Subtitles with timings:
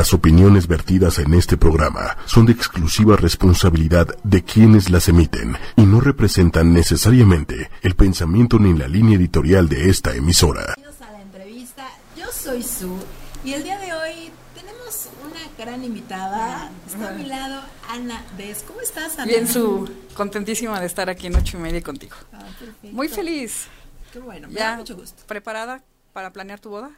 [0.00, 5.82] Las opiniones vertidas en este programa son de exclusiva responsabilidad de quienes las emiten y
[5.82, 10.74] no representan necesariamente el pensamiento ni la línea editorial de esta emisora.
[10.74, 11.86] Bienvenidos a la entrevista.
[12.16, 12.96] Yo soy Su
[13.44, 16.70] y el día de hoy tenemos una gran invitada.
[16.86, 17.60] Está a mi lado
[17.90, 18.64] Ana Des.
[18.66, 19.26] ¿Cómo estás, Ana?
[19.26, 22.16] Bien, Su, contentísima de estar aquí en ocho y media contigo.
[22.32, 22.38] Ah.
[22.84, 23.66] Muy feliz.
[24.14, 25.24] Qué bueno, me ¿Ya da mucho gusto.
[25.26, 26.90] preparada para planear tu boda?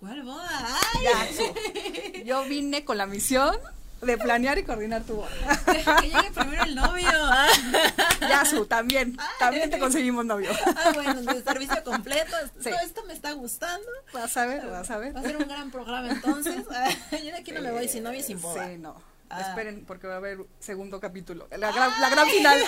[0.00, 0.48] ¿Cuál boda?
[0.92, 2.22] ¡Ay!
[2.26, 3.56] Yo vine con la misión
[4.02, 5.30] de planear y coordinar tu boda.
[6.00, 7.08] que llegue primero el novio.
[7.10, 7.48] Ah,
[8.20, 9.16] Ya, Su, también.
[9.38, 10.50] También te conseguimos novio.
[10.76, 12.36] Ah, bueno, de servicio completo.
[12.60, 12.70] Sí.
[12.70, 13.86] Todo esto me está gustando.
[14.12, 15.16] Vas a ver, vas a ver.
[15.16, 16.64] Va a ser un gran programa entonces.
[16.70, 18.66] Ah, Yo de aquí no me voy sin novio y sin boda.
[18.68, 19.00] Sí, no.
[19.30, 19.40] Ah.
[19.40, 21.48] Esperen, porque va a haber segundo capítulo.
[21.50, 22.58] La gran, la gran final.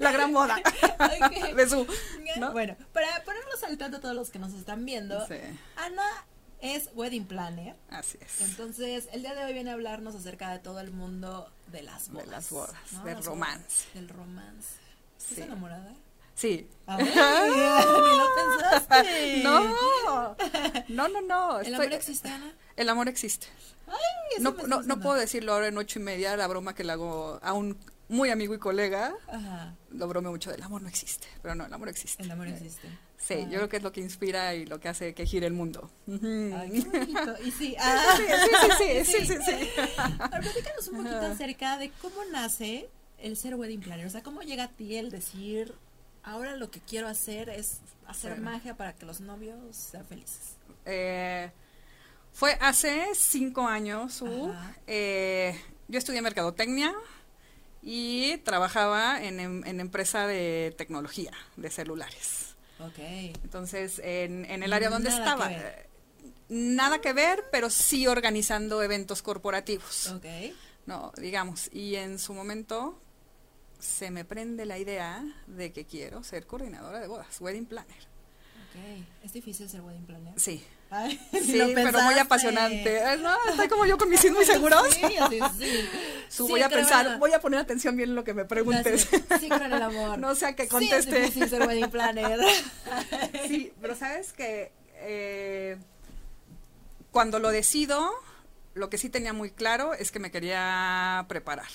[0.00, 0.56] La gran boda.
[0.98, 1.54] Ok.
[1.54, 1.86] De Su.
[2.38, 2.50] ¿no?
[2.52, 5.36] Bueno, para ponernos al tanto a todos los que nos están viendo, Sí.
[5.76, 6.02] Ana
[6.62, 7.76] es wedding planner.
[7.90, 8.40] Así es.
[8.48, 12.08] Entonces, el día de hoy viene a hablarnos acerca de todo el mundo de las
[12.10, 12.26] bodas.
[12.26, 13.04] De las bodas, ¿no?
[13.04, 13.58] del Las romance.
[13.62, 14.68] bodas, Del romance.
[15.18, 15.42] ¿Estás Sí.
[15.42, 15.94] enamorada?
[16.34, 16.68] Sí.
[16.86, 19.42] Ay, ni lo pensaste.
[19.42, 20.36] No,
[20.88, 21.60] no, no, no.
[21.60, 22.52] ¿El amor existe, Ana?
[22.76, 23.46] El amor existe.
[23.86, 23.94] Ay,
[24.34, 26.84] eso No, me no, no puedo decirlo ahora en ocho y media, la broma que
[26.84, 27.76] le hago a un
[28.08, 29.14] muy amigo y colega.
[29.28, 31.28] Ajá, Lo bromeo mucho, el amor no existe.
[31.42, 32.22] Pero no, el amor existe.
[32.22, 32.88] el amor existe.
[33.22, 33.48] Sí, Ah.
[33.50, 35.90] yo creo que es lo que inspira y lo que hace que gire el mundo.
[36.08, 37.34] Ay, qué bonito.
[37.44, 38.14] Y sí, ah.
[38.16, 39.68] Sí, sí, sí, sí, sí, sí, sí.
[40.18, 44.06] Ahora, platícanos un poquito acerca de cómo nace el ser wedding planner.
[44.06, 45.74] O sea, cómo llega a ti el decir,
[46.22, 50.56] ahora lo que quiero hacer es hacer magia para que los novios sean felices.
[50.86, 51.50] Eh,
[52.32, 54.22] fue hace cinco años.
[54.22, 54.50] uh,
[54.86, 56.94] eh, yo estudié mercadotecnia
[57.82, 62.56] y trabajaba en, em- en empresa de tecnología, de celulares.
[62.80, 62.98] Ok.
[63.44, 65.86] Entonces, en, en el área donde Nada estaba, que eh,
[66.48, 70.26] nada que ver, pero sí organizando eventos corporativos, Ok.
[70.86, 71.68] no, digamos.
[71.72, 73.00] Y en su momento
[73.78, 77.96] se me prende la idea de que quiero ser coordinadora de bodas, wedding planner.
[78.68, 79.04] Ok.
[79.24, 80.34] ¿Es difícil ser wedding planner?
[80.38, 83.00] Sí, Ay, sí, lo pero muy apasionante.
[83.18, 84.82] No, estoy como yo con mis sí muy seguros.
[84.92, 85.88] Sí, así, sí.
[86.28, 89.02] Sí, voy a pensar, en- voy a poner atención bien en lo que me preguntes.
[89.10, 90.18] Sí, sí, creo en el amor.
[90.18, 91.16] No sea que Sí, conteste.
[91.16, 92.38] es difícil ser wedding planner.
[93.48, 95.76] Sí, pero sabes que eh,
[97.12, 98.10] cuando lo decido,
[98.74, 101.68] lo que sí tenía muy claro es que me quería preparar.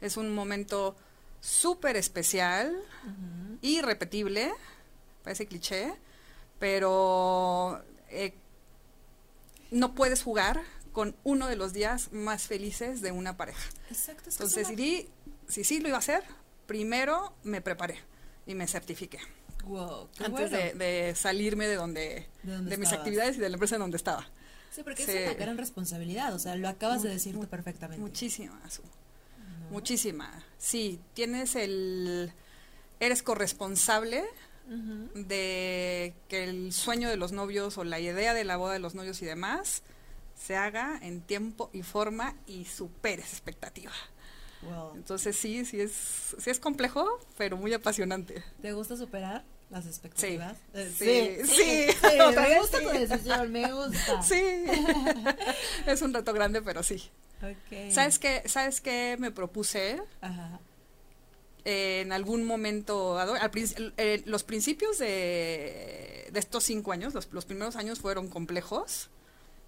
[0.00, 0.96] Es un momento
[1.40, 2.74] súper especial,
[3.04, 3.58] Ujú.
[3.62, 4.52] irrepetible,
[5.24, 5.92] parece cliché,
[6.58, 8.34] pero eh,
[9.72, 10.60] no puedes jugar
[10.92, 13.68] con uno de los días más felices de una pareja.
[13.90, 14.28] Exacto.
[14.28, 15.06] es Entonces, es
[15.48, 16.22] si, sí lo iba a hacer,
[16.66, 17.98] primero me preparé
[18.46, 19.18] y me certifiqué
[19.64, 20.56] Wow, qué antes bueno.
[20.56, 23.80] de, de salirme de donde De donde de mis actividades y de la empresa en
[23.82, 24.28] donde estaba.
[24.70, 25.10] Sí, porque Sí.
[25.12, 28.00] es una gran responsabilidad, o sea, lo acabas de decir tú perfectamente.
[28.00, 29.70] Muchísima, ¿no?
[29.70, 30.30] muchísima.
[30.58, 32.32] Sí, tienes el
[33.00, 34.24] eres corresponsable
[35.14, 38.94] De que el sueño de los novios o la idea de la boda de los
[38.94, 39.82] novios y demás
[40.34, 43.92] se haga en tiempo y forma y superes expectativa.
[44.62, 44.94] Wow.
[44.94, 48.42] Entonces sí, sí es sí es complejo, pero muy apasionante.
[48.60, 50.56] ¿Te gusta superar las expectativas?
[50.74, 52.84] Eh, Sí, sí, sí, otra me gusta sí.
[52.84, 54.22] tu decisión, me gusta.
[54.22, 54.64] Sí.
[55.86, 57.10] es un reto grande, pero sí.
[57.42, 57.90] Ok.
[57.90, 58.42] ¿Sabes qué?
[58.46, 60.00] ¿Sabes qué me propuse?
[60.20, 60.60] Ajá.
[61.64, 67.44] Eh, en algún momento al eh, los principios de, de estos cinco años, los, los
[67.44, 69.10] primeros años fueron complejos.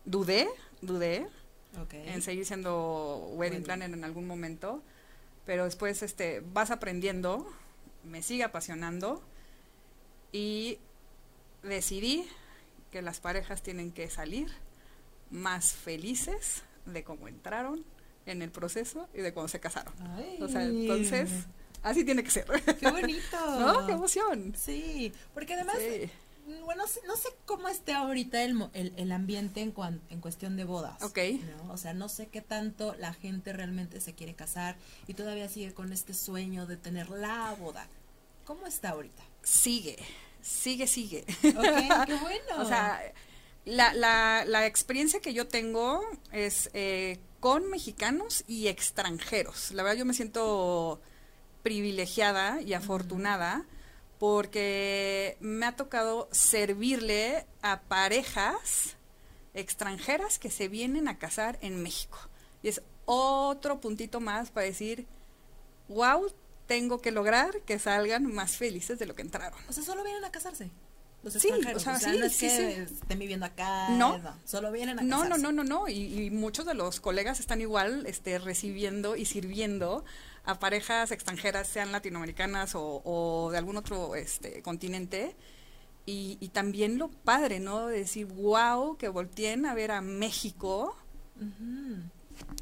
[0.04, 0.48] Dudé,
[0.82, 1.26] dudé
[1.92, 3.62] en seguir siendo wedding Wedding.
[3.64, 4.82] planner en algún momento,
[5.46, 7.50] pero después este, vas aprendiendo,
[8.04, 9.22] me sigue apasionando
[10.30, 10.78] y
[11.62, 12.28] decidí
[12.90, 14.52] que las parejas tienen que salir
[15.30, 17.84] más felices de cómo entraron
[18.26, 19.94] en el proceso y de cuando se casaron.
[20.16, 20.38] Ay.
[20.40, 21.30] O sea, entonces,
[21.84, 22.44] así tiene que ser.
[22.80, 23.36] Qué bonito.
[23.60, 23.86] ¿No?
[23.86, 24.54] ¡Qué emoción!
[24.56, 26.10] Sí, porque además, Sí.
[26.64, 30.64] bueno, no sé cómo esté ahorita el, el, el ambiente en, cuan- en cuestión de
[30.64, 31.00] bodas.
[31.02, 31.18] Ok.
[31.64, 31.72] ¿no?
[31.72, 34.76] O sea, no sé qué tanto la gente realmente se quiere casar
[35.06, 37.86] y todavía sigue con este sueño de tener la boda.
[38.44, 39.22] ¿Cómo está ahorita?
[39.42, 39.96] Sigue,
[40.42, 41.24] sigue, sigue.
[41.56, 42.58] Ok, qué bueno.
[42.58, 43.00] O sea,
[43.64, 49.70] la, la, la experiencia que yo tengo es eh, con mexicanos y extranjeros.
[49.72, 51.00] La verdad yo me siento
[51.64, 53.64] privilegiada y afortunada
[54.20, 58.96] porque me ha tocado servirle a parejas
[59.54, 62.18] extranjeras que se vienen a casar en México.
[62.62, 65.06] Y es otro puntito más para decir,
[65.88, 66.32] wow,
[66.66, 69.58] tengo que lograr que salgan más felices de lo que entraron.
[69.68, 70.70] O sea, solo vienen a casarse.
[71.22, 72.94] los Sí, o sea, sí, no es sí, que sí.
[72.94, 73.90] estén viviendo acá.
[73.90, 74.20] No.
[74.44, 75.42] Solo vienen a No, no, casarse.
[75.42, 75.88] no, no, no.
[75.88, 80.04] Y, y muchos de los colegas están igual este, recibiendo y sirviendo
[80.44, 85.34] a parejas extranjeras, sean latinoamericanas o, o de algún otro este, continente.
[86.06, 87.86] Y, y también lo padre, ¿no?
[87.86, 90.94] De decir, wow, que volteen a ver a México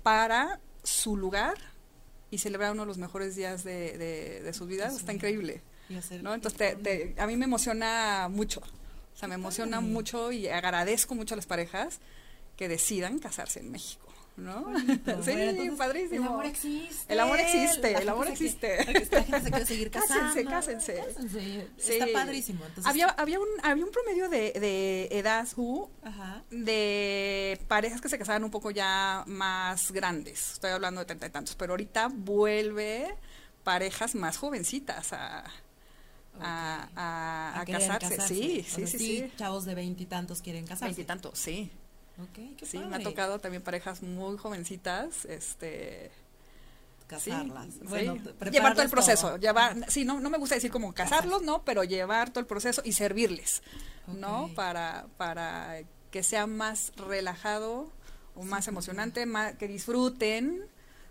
[0.03, 1.55] para su lugar
[2.31, 4.95] y celebrar uno de los mejores días de, de, de sus vidas.
[4.97, 5.63] Está increíble.
[6.23, 6.35] ¿no?
[6.35, 8.61] Entonces, te- te- a mí me emociona mucho.
[8.61, 11.99] O sea, me emociona mucho y agradezco mucho a las parejas
[12.57, 14.07] que decidan casarse en México,
[14.37, 14.63] ¿no?
[14.63, 15.23] Bonito.
[15.25, 16.23] sí, Bueno, padrísimo.
[16.25, 17.13] El amor existe.
[17.13, 18.85] El amor existe, el amor existe.
[18.85, 20.51] gente se quiere seguir casando.
[20.51, 20.95] cásense.
[20.97, 21.69] Cásense.
[21.79, 21.93] Sí.
[21.93, 22.65] Está padrísimo.
[22.65, 25.47] Entonces, Había, había, un, había un promedio de, de edad,
[26.03, 26.43] Ajá.
[26.51, 30.53] de parejas que se casaban un poco ya más grandes.
[30.55, 33.15] Estoy hablando de treinta y tantos, pero ahorita vuelve
[33.65, 35.45] parejas más jovencitas a,
[36.41, 38.27] a, a- a querer casarse.
[38.29, 39.33] Sí, O sí, sea, sí, sí.
[39.37, 40.87] Chavos de veintitantos quieren casarse.
[40.87, 41.71] Veintitantos, sí.
[42.35, 46.11] Qué Sí, me ha tocado también parejas muy jovencitas, este,
[47.07, 47.75] Casarlas.
[47.75, 48.51] Sí, bueno, sí.
[48.51, 49.37] llevar todo el proceso, todo.
[49.39, 51.63] llevar, sí, no, no me gusta decir como casarlos, ¿no?
[51.65, 53.63] Pero llevar todo el proceso y servirles,
[54.07, 54.51] ¿no?
[54.55, 57.91] Para, para que sea más relajado
[58.35, 60.65] o más emocionante, más, que disfruten,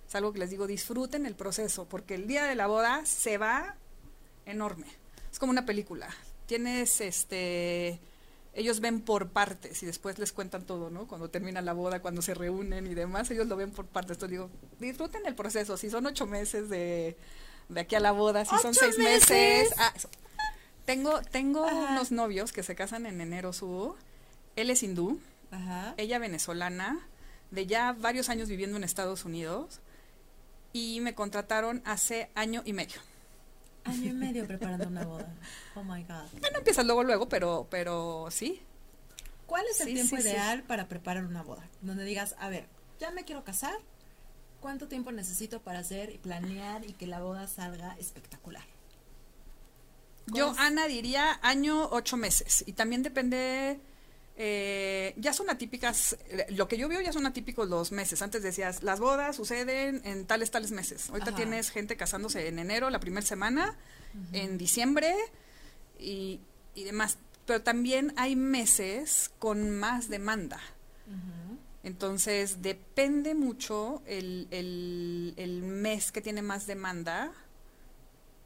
[0.08, 3.38] es algo que les digo, disfruten el proceso, porque el día de la boda se
[3.38, 3.76] va
[4.46, 4.88] enorme,
[5.32, 6.10] es como una película,
[6.48, 8.00] tienes este
[8.54, 11.08] ellos ven por partes y después les cuentan todo, ¿no?
[11.08, 14.18] Cuando termina la boda, cuando se reúnen y demás, ellos lo ven por partes.
[14.18, 14.50] Entonces digo,
[14.80, 15.78] disfruten el proceso.
[15.78, 17.16] Si son ocho meses de,
[17.70, 19.30] de aquí a la boda, si son ¡Ocho seis meses.
[19.30, 19.74] meses!
[19.78, 19.94] ah.
[20.86, 21.92] Tengo, tengo Ajá.
[21.92, 23.96] unos novios que se casan en enero su.
[24.56, 25.20] Él es hindú,
[25.52, 25.94] Ajá.
[25.98, 27.00] ella venezolana,
[27.52, 29.80] de ya varios años viviendo en Estados Unidos.
[30.74, 33.00] Y me contrataron hace año y medio.
[33.84, 35.34] Año y medio preparando una boda.
[35.76, 36.42] Oh my God.
[36.52, 38.62] No empiezas luego, luego, pero, pero sí.
[39.48, 40.28] ¿Cuál es el Sí, tiempo sí, sí.
[40.30, 41.68] ideal para preparar una boda?
[41.82, 42.68] Donde digas, a ver,
[43.00, 43.76] ya me quiero casar.
[44.60, 48.64] ¿Cuánto tiempo necesito para hacer y planear y que la boda salga espectacular?
[50.28, 50.54] Yo.
[50.58, 52.64] Ana, diría año, ocho meses.
[52.68, 53.80] Y también depende,
[54.44, 58.24] eh, ya son atípicas, eh, lo que yo veo ya son atípicos los meses.
[58.24, 61.12] Antes decías, las bodas suceden en tales, tales meses.
[61.12, 61.38] Ahorita Ajá.
[61.38, 63.78] tienes gente casándose en enero, la primera semana,
[64.34, 65.14] en diciembre
[66.00, 66.40] y,
[66.74, 67.20] y demás.
[67.46, 70.60] Pero también hay meses con más demanda.
[71.84, 77.32] Entonces, depende mucho el, el, el mes que tiene más demanda,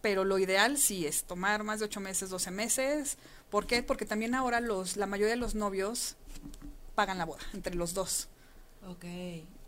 [0.01, 3.17] pero lo ideal sí es tomar más de 8 meses, 12 meses.
[3.49, 3.83] ¿Por qué?
[3.83, 6.15] Porque también ahora los, la mayoría de los novios
[6.95, 8.27] pagan la boda entre los dos.
[8.87, 9.05] Ok.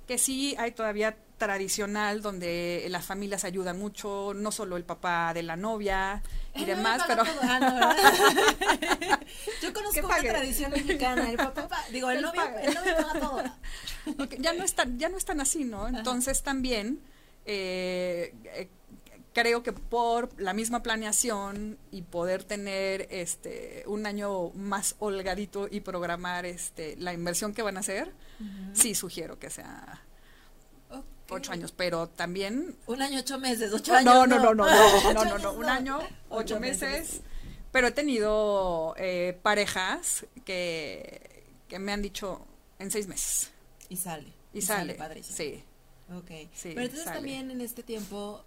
[0.07, 5.44] Que sí hay todavía tradicional donde las familias ayudan mucho, no solo el papá de
[5.44, 6.24] la novia
[6.56, 7.25] y El novio demás, paga pero...
[7.25, 7.39] todo.
[7.44, 9.18] Ah, no.
[9.62, 11.29] Yo conozco una tradición mexicana.
[11.29, 13.44] El papá, pa- digo, el Que novio, el novio paga todo.
[14.18, 17.00] Porque ya no están ya no están así no entonces también
[17.45, 18.69] eh, eh,
[19.33, 25.81] creo que por la misma planeación y poder tener este un año más holgadito y
[25.81, 28.13] programar este la inversión que van a hacer
[28.74, 30.01] sí sugiero que sea
[30.89, 31.06] Ok.
[31.29, 34.13] ocho años pero también Un año, ocho meses, ocho no, años.
[34.13, 37.21] no, no, no, no, no, no, no, no, un año, ocho Ocho meses,
[37.71, 42.45] pero he tenido eh, parejas que, que me han dicho
[42.79, 43.51] en seis meses
[43.89, 44.33] Y sale.
[44.53, 45.35] y sale, padrísimo.
[45.38, 45.63] sí.
[46.15, 46.29] Ok.
[46.53, 47.17] Sí, Pero entonces sale.
[47.17, 48.41] también en este tiempo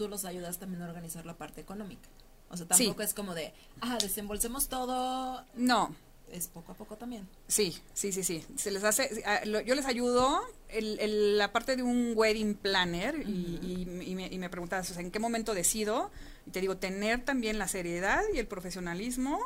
[0.00, 2.08] tú los ayudas también a organizar la parte económica.
[2.48, 2.84] O sea, Sí.
[2.86, 3.52] tampoco es como de,
[3.82, 5.44] ah, desembolsemos todo.
[5.54, 5.94] No,
[6.32, 7.28] Es poco a poco también.
[7.48, 8.42] sí, sí, sí, sí.
[8.56, 9.22] Se les hace,
[9.66, 14.26] yo les ayudo el, el- la parte de un wedding planner y, y- y me,
[14.28, 16.10] y me preguntabas, o sea, ¿en qué momento decido?
[16.46, 19.38] Y te digo, tener también la seriedad y el profesionalismo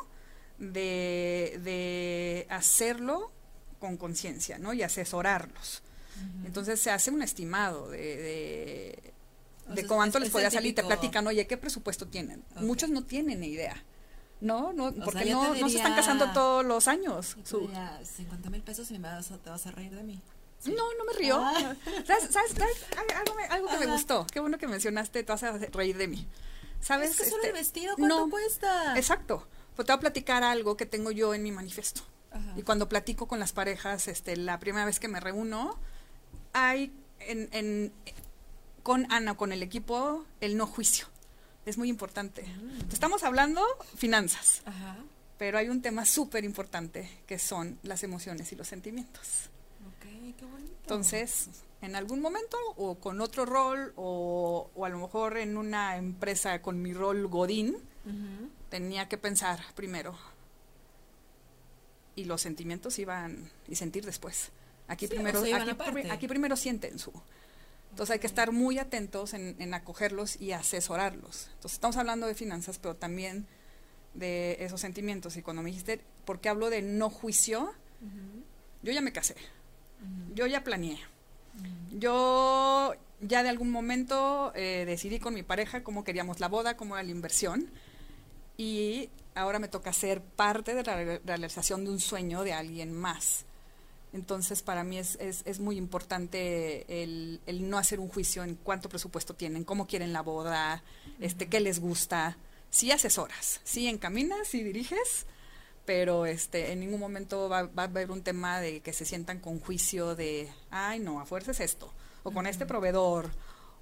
[0.57, 3.31] de, de hacerlo
[3.79, 4.73] con conciencia, ¿no?
[4.73, 5.81] Y asesorarlos.
[6.45, 9.13] Entonces se hace un estimado de, de,
[9.67, 10.75] de cuánto es- les es podría el salir.
[10.75, 12.43] Te platican, oye, ¿qué presupuesto tienen?
[12.57, 13.83] Muchos no tienen ni idea.
[14.41, 17.37] No, no, porque no, no se están casando todos los años.
[17.43, 20.21] Su- dirías, 50 mil pesos y me vas a- te vas a reír de mí.
[20.65, 21.37] No, no me río.
[21.39, 21.75] Ah.
[22.05, 22.85] ¿Sabes, sabes, sabes?
[22.97, 24.25] Al- Algo, me- algo que me gustó.
[24.31, 26.27] Qué bueno que mencionaste, te vas a reír de mí.
[26.81, 27.11] ¿Sabes?
[27.11, 28.97] Es que solo Este, el vestido, ¿cuánto no, cuesta?
[28.97, 29.47] Exacto.
[29.75, 32.01] Pues te voy a platicar algo que tengo yo en mi manifiesto.
[32.31, 32.53] Ajá.
[32.57, 35.79] Y cuando platico con las parejas, este, la primera vez que me reúno,
[36.53, 37.93] hay en, en-
[38.85, 41.07] con Ana, con el equipo, el no juicio.
[41.65, 42.43] Es muy importante.
[42.43, 42.91] Mm.
[42.93, 43.63] Estamos hablando
[43.95, 44.97] finanzas, Ajá.
[45.39, 49.49] pero hay un tema súper importante que son las emociones y los sentimientos.
[49.87, 50.75] Ok, qué bonito.
[50.83, 51.47] Entonces,
[51.81, 56.61] en algún momento, o con otro rol, o, o a lo mejor en una empresa
[56.61, 57.77] con mi rol Godín,
[58.69, 60.15] tenía que pensar primero,
[62.15, 64.51] y los sentimientos iban y sentir después.
[64.87, 67.11] Aquí Sí, o primero, sea, aquí, aquí primero sienten su.
[67.95, 71.47] Entonces hay que estar muy atentos en, en acogerlos y asesorarlos.
[71.53, 73.47] Entonces estamos hablando de finanzas, pero también
[74.13, 75.37] de esos sentimientos.
[75.37, 77.71] Y cuando me dijiste, ¿por qué hablo de no juicio?
[78.83, 79.35] Yo ya me casé,
[80.33, 80.99] yo ya planeé,
[81.97, 86.95] yo ya de algún momento eh, decidí con mi pareja cómo queríamos la boda, cómo
[86.97, 87.71] era la inversión
[88.57, 92.93] y ahora me toca ser parte de la re- realización de un sueño de alguien
[92.93, 93.45] más.
[94.13, 98.55] Entonces, para mí es, es, es muy importante el, el no hacer un juicio en
[98.55, 100.83] cuánto presupuesto tienen, cómo quieren la boda,
[101.19, 102.37] este, qué les gusta.
[102.69, 105.25] Sí asesoras, sí encaminas, sí diriges,
[105.85, 109.39] pero este, en ningún momento va, va a haber un tema de que se sientan
[109.39, 111.93] con juicio de, ay, no, a fuerza es esto,
[112.23, 113.29] o con este proveedor,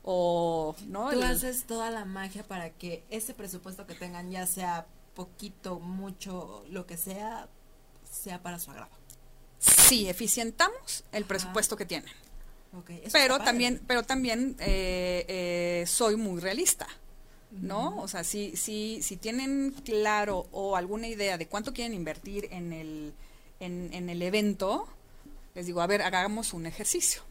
[0.03, 1.09] o, ¿no?
[1.11, 5.79] Tú El- haces toda la magia para que ese presupuesto que tengan, ya sea poquito,
[5.79, 7.47] mucho, lo que sea,
[8.09, 8.91] sea para su agrado.
[9.65, 11.27] Sí, eficientamos el Ajá.
[11.29, 12.09] presupuesto que tienen.
[13.03, 16.87] Eso pero también pero también eh, eh, soy muy realista
[17.51, 22.47] no o sea si si si tienen claro o alguna idea de cuánto quieren invertir
[22.49, 23.13] en el
[23.59, 24.87] en, en el evento
[25.53, 27.21] les digo a ver hagamos un ejercicio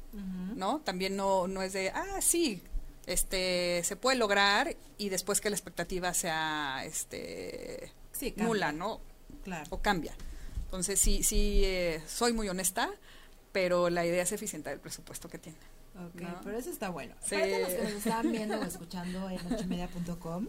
[0.54, 2.62] no también no no es de ah sí
[3.06, 9.00] este se puede lograr y después que la expectativa sea este Sí, nula no
[9.42, 9.64] Claro.
[9.70, 10.14] o cambia
[10.72, 12.90] entonces sí sí eh, soy muy honesta
[13.52, 15.60] pero la idea es eficientar el presupuesto que tienen
[15.94, 16.40] Ok, ¿no?
[16.42, 17.14] pero eso está bueno.
[17.22, 17.34] Sí.
[17.34, 20.46] Para los que nos están viendo o escuchando en ochomedia.com,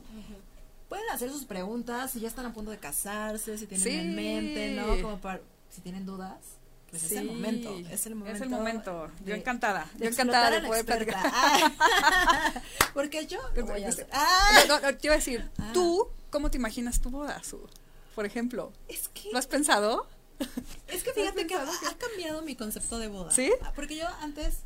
[0.87, 3.89] pueden hacer sus preguntas si ya están a punto de casarse, si tienen Sí.
[3.99, 5.01] en mente, ¿no?
[5.01, 6.37] Como para, si tienen dudas,
[6.89, 7.75] pues es el momento.
[7.91, 8.37] Es el momento.
[8.37, 9.11] Es el momento.
[9.25, 9.85] Yo encantada.
[9.95, 11.17] de Yo encantada de poder platicar.
[11.25, 12.53] Ah,
[12.93, 14.07] Porque yo lo voy a hacer.
[14.13, 15.71] Ah, No, no, te iba a decir, Ah.
[15.73, 17.67] tú, ¿cómo te imaginas tu boda, Su?
[18.15, 20.07] Por ejemplo, es que ¿lo has pensado?
[20.87, 23.31] Es que fíjate que ha, ha cambiado mi concepto de boda.
[23.31, 23.51] ¿Sí?
[23.61, 24.59] Ah, Porque yo antes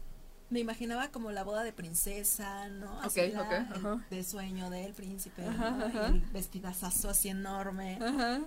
[0.50, 3.02] me imaginaba como la boda de princesa, ¿no?
[3.02, 5.86] Así Ok, la- ok, el de sueño del príncipe, Ajá, ¿no?
[5.88, 6.08] Y ajá.
[6.08, 8.00] el vestidazazo así enorme.
[8.02, 8.42] Ajá.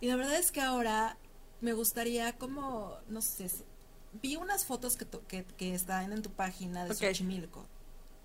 [0.00, 1.16] Y la verdad es que ahora
[1.60, 3.50] me gustaría como, no sé,
[4.20, 6.96] vi unas fotos que, que, que están en tu página de Ok.
[6.98, 7.66] Xochimilco.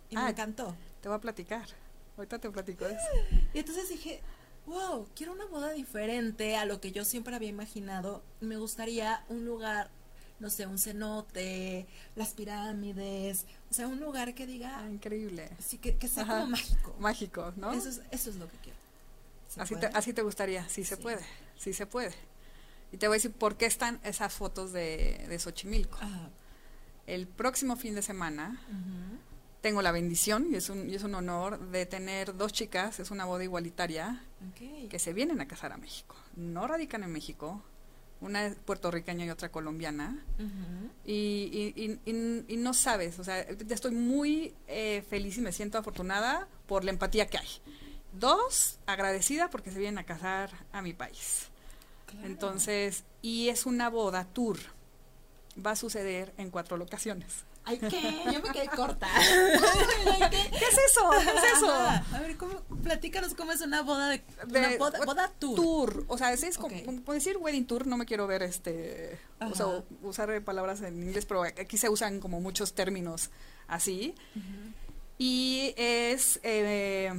[0.10, 0.24] Y Ah.
[0.24, 0.76] me encantó.
[1.02, 1.68] Te voy a platicar.
[2.18, 2.98] Ahorita te platico eso.
[3.54, 4.22] Y entonces dije,
[4.70, 8.24] wow, quiero una boda diferente a lo que yo siempre había imaginado.
[8.40, 9.90] Me gustaría un lugar,
[10.40, 11.86] no sé, un cenote,
[12.16, 15.50] las pirámides, o sea, un lugar que diga, Ah, increíble.
[15.60, 16.36] sí, que, que sea Ajá.
[16.42, 16.96] como mágico.
[17.00, 17.74] Mágico, ¿no?
[17.74, 18.78] Eso, es, eso es lo que quiero.
[19.50, 20.68] ¿Se Así te, así te gustaría.
[20.70, 21.02] Sí se Sí.
[21.02, 21.26] puede.
[21.58, 22.14] Sí se puede.
[22.92, 25.98] Y te voy a decir por qué están esas fotos de, de Xochimilco.
[25.98, 26.30] Ajá.
[27.08, 28.62] El próximo fin de semana.
[29.62, 33.12] Tengo la bendición y es un, y es un honor de tener dos chicas, es
[33.12, 34.24] una boda igualitaria,
[34.90, 36.16] que se vienen a casar a México.
[36.36, 37.62] No radican en México,
[38.22, 40.24] una es puertorriqueña y otra colombiana.
[41.06, 45.42] Y, y- y- y- y no sabes, o sea, ya estoy muy eh, feliz y
[45.42, 47.48] me siento afortunada por la empatía que hay.
[48.14, 51.48] Dos, agradecida porque se vienen a casar a mi país.
[52.08, 52.26] Claro.
[52.26, 54.58] Entonces, y es una boda tour.
[55.64, 57.44] Va a suceder en cuatro locaciones.
[57.70, 58.22] Ay, ¿qué?
[58.34, 59.08] Yo me quedé corta.
[59.16, 60.50] Ay, ¿qué?
[60.50, 61.10] ¿Qué es eso?
[61.12, 61.72] ¿Qué es eso?
[61.72, 62.04] Ajá.
[62.16, 66.06] A ver, ¿cómo, platícanos cómo es una boda de, De- una boda, boda tour.
[66.08, 66.76] O sea, es, es como,
[67.14, 71.44] decir wedding tour, no me quiero ver este, o sea, usar palabras en inglés, pero
[71.44, 73.30] aquí se usan como muchos términos
[73.68, 74.16] así.
[75.18, 77.12] Y es eh,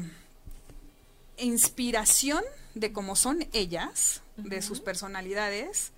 [1.39, 2.43] inspiración
[2.75, 5.93] de cómo son ellas, de sus personalidades,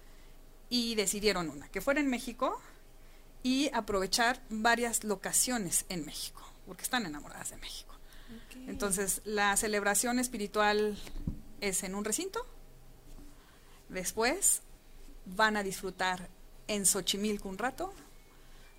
[0.69, 2.61] y decidieron una, que fuera en México
[3.43, 7.95] y aprovechar varias locaciones en México, porque están enamoradas de México.
[8.67, 10.97] Entonces, la celebración espiritual
[11.61, 12.47] es en un recinto.
[13.89, 14.63] Después
[15.27, 16.29] van a disfrutar
[16.69, 17.93] en Xochimilco un rato,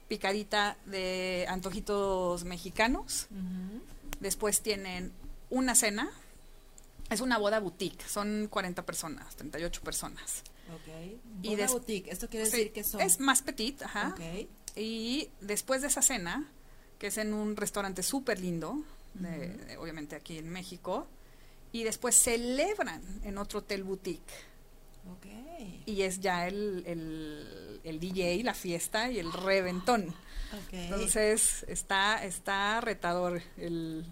[0.07, 3.27] picadita de antojitos mexicanos.
[4.19, 5.11] Después tienen
[5.49, 6.09] una cena.
[7.09, 10.43] Es una boda boutique, son 40 personas, 38 personas.
[10.73, 11.19] Ok.
[11.41, 13.01] Y des- boutique, esto quiere Sí, decir que son.
[13.01, 14.09] Es más petit, ajá.
[14.15, 14.47] Ok.
[14.75, 16.49] Y después de esa cena,
[16.99, 21.07] que es en un restaurante súper lindo, de- de- obviamente aquí en México,
[21.71, 24.31] y después celebran en otro hotel boutique.
[25.11, 25.25] Ok.
[25.85, 30.07] Y es ya el, el, el DJ, la fiesta y el reventón.
[30.07, 30.73] Ok.
[30.73, 34.05] Entonces está, está retador el,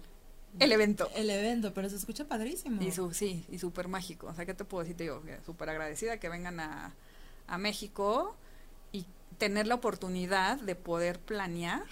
[0.58, 1.10] el evento.
[1.14, 2.82] El evento, pero se escucha padrísimo.
[2.82, 4.26] Y su, sí, y súper mágico.
[4.28, 4.96] O sea, ¿qué te puedo decir?
[4.96, 6.94] Te digo, súper agradecida que vengan a,
[7.46, 8.36] a México
[8.92, 9.06] y
[9.38, 11.84] tener la oportunidad de poder planear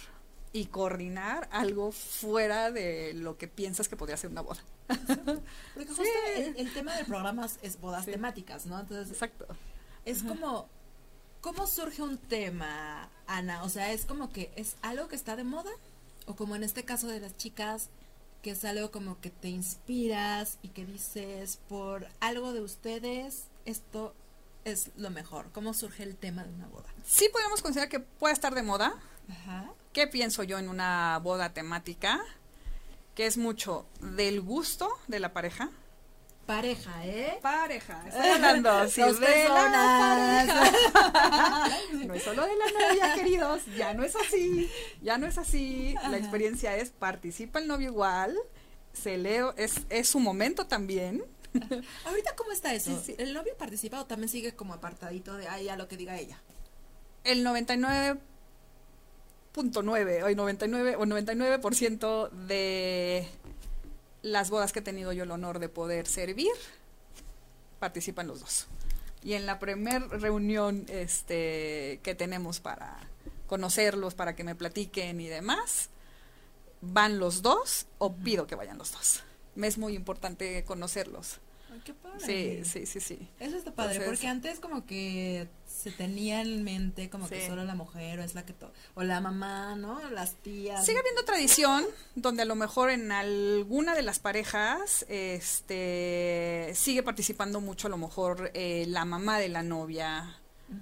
[0.52, 4.61] y coordinar algo fuera de lo que piensas que podría ser una boda.
[5.75, 6.43] Porque justo Sí.
[6.43, 8.11] el, el tema del programa es- bodas Sí.
[8.11, 8.79] temáticas, ¿no?
[8.81, 9.47] Entonces, Exacto.
[10.05, 10.69] es como,
[11.40, 13.62] ¿cómo surge un tema, Ana?
[13.62, 15.71] O sea, es como que es algo que está de moda,
[16.26, 17.88] o como en este caso de las chicas,
[18.42, 24.14] que es algo como que te inspiras y que dices, por algo de ustedes, esto
[24.64, 25.50] es lo mejor.
[25.52, 26.88] ¿Cómo surge el tema de una boda?
[27.04, 28.94] Sí podemos considerar que puede estar de moda.
[29.28, 29.70] Ajá.
[29.92, 32.20] ¿Qué pienso yo en una boda temática?
[33.14, 35.70] Que es mucho del gusto de la pareja.
[36.50, 37.38] Pareja, ¿eh?
[37.40, 40.49] Pareja, estoy hablando sí, Dos de la personas.
[40.49, 41.71] pareja.
[42.09, 44.69] No es solo de la novia, queridos, ya no es así,
[45.00, 45.95] ya no es así.
[46.09, 48.37] La experiencia es participa el novio igual,
[48.92, 51.23] se lee, es, es su momento también.
[52.04, 52.99] Ahorita, ¿cómo está eso?
[52.99, 53.14] Sí, sí.
[53.19, 56.42] ¿El novio participa o también sigue como apartadito de ahí a lo que diga ella?
[57.23, 63.28] El 99.9 o el 99 o 99% de
[64.23, 66.53] las bodas que he tenido yo el honor de poder servir
[67.79, 68.67] participan los dos.
[69.23, 72.99] Y en la primer reunión este que tenemos para
[73.47, 75.91] conocerlos, para que me platiquen y demás,
[76.81, 79.23] van los dos o pido que vayan los dos.
[79.55, 81.41] Me es muy importante conocerlos.
[81.73, 82.19] Ay, qué padre.
[82.65, 83.29] Sí, sí, sí, sí.
[83.39, 87.65] Eso está padre, Entonces- porque antes como que se tenía en mente como que solo
[87.65, 89.99] la mujer o es la que to o la mamá, ¿no?
[90.11, 90.85] Las tías.
[90.85, 91.85] Sigue habiendo tradición
[92.17, 97.97] donde a lo mejor en alguna de las parejas este sigue participando mucho a lo
[97.99, 100.37] mejor eh, la mamá de la novia,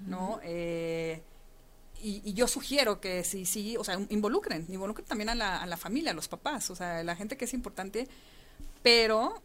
[0.05, 0.39] ¿no?
[0.43, 1.21] Eh,
[2.01, 5.65] y, y yo sugiero que sí, sí, o sea, involucren, involucren también a la, a
[5.65, 8.07] la familia, a los papás, o sea, la gente que es importante,
[8.81, 9.41] pero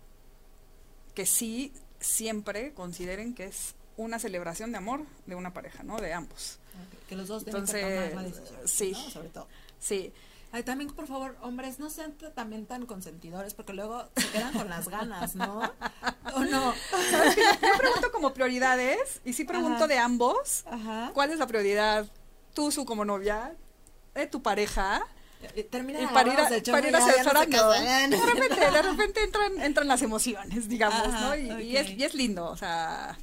[1.15, 5.99] que sí siempre consideren que es una celebración de amor de una pareja, ¿no?
[5.99, 6.59] De ambos.
[7.09, 8.61] Que los dos tienen que Entonces, tomar la decisión.
[8.69, 8.93] sí.
[8.93, 9.11] ¿no?
[9.11, 9.49] Sobre todo.
[9.79, 10.13] Sí,
[10.55, 14.69] Ay, también, por favor, hombres, no sean también tan consentidores, porque luego se quedan con
[14.69, 15.61] las ganas, ¿no?
[16.33, 16.73] ¿O no?
[16.93, 19.87] Yo pregunto como prioridades y sí pregunto Ajá.
[19.89, 20.63] de ambos.
[20.67, 21.11] Ajá.
[21.13, 22.07] ¿Cuál es la prioridad?
[22.55, 23.57] Tú, su como novia,
[24.15, 25.05] de tu pareja.
[25.55, 28.11] Eh, Termina Y para ir a, para ir casan.
[28.11, 31.37] De repente, de repente entran, entran las emociones, digamos, Ajá, ¿no?
[31.37, 33.19] Y, y es, y es lindo, o sea,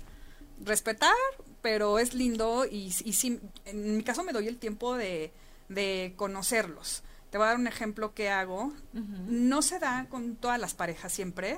[0.60, 1.16] respetar,
[1.62, 5.32] pero es lindo y, y sí, en mi caso me doy el tiempo de,
[5.70, 7.04] de conocerlos.
[7.30, 8.74] Te voy a dar un ejemplo que hago.
[8.92, 11.58] No se da con todas las parejas siempre,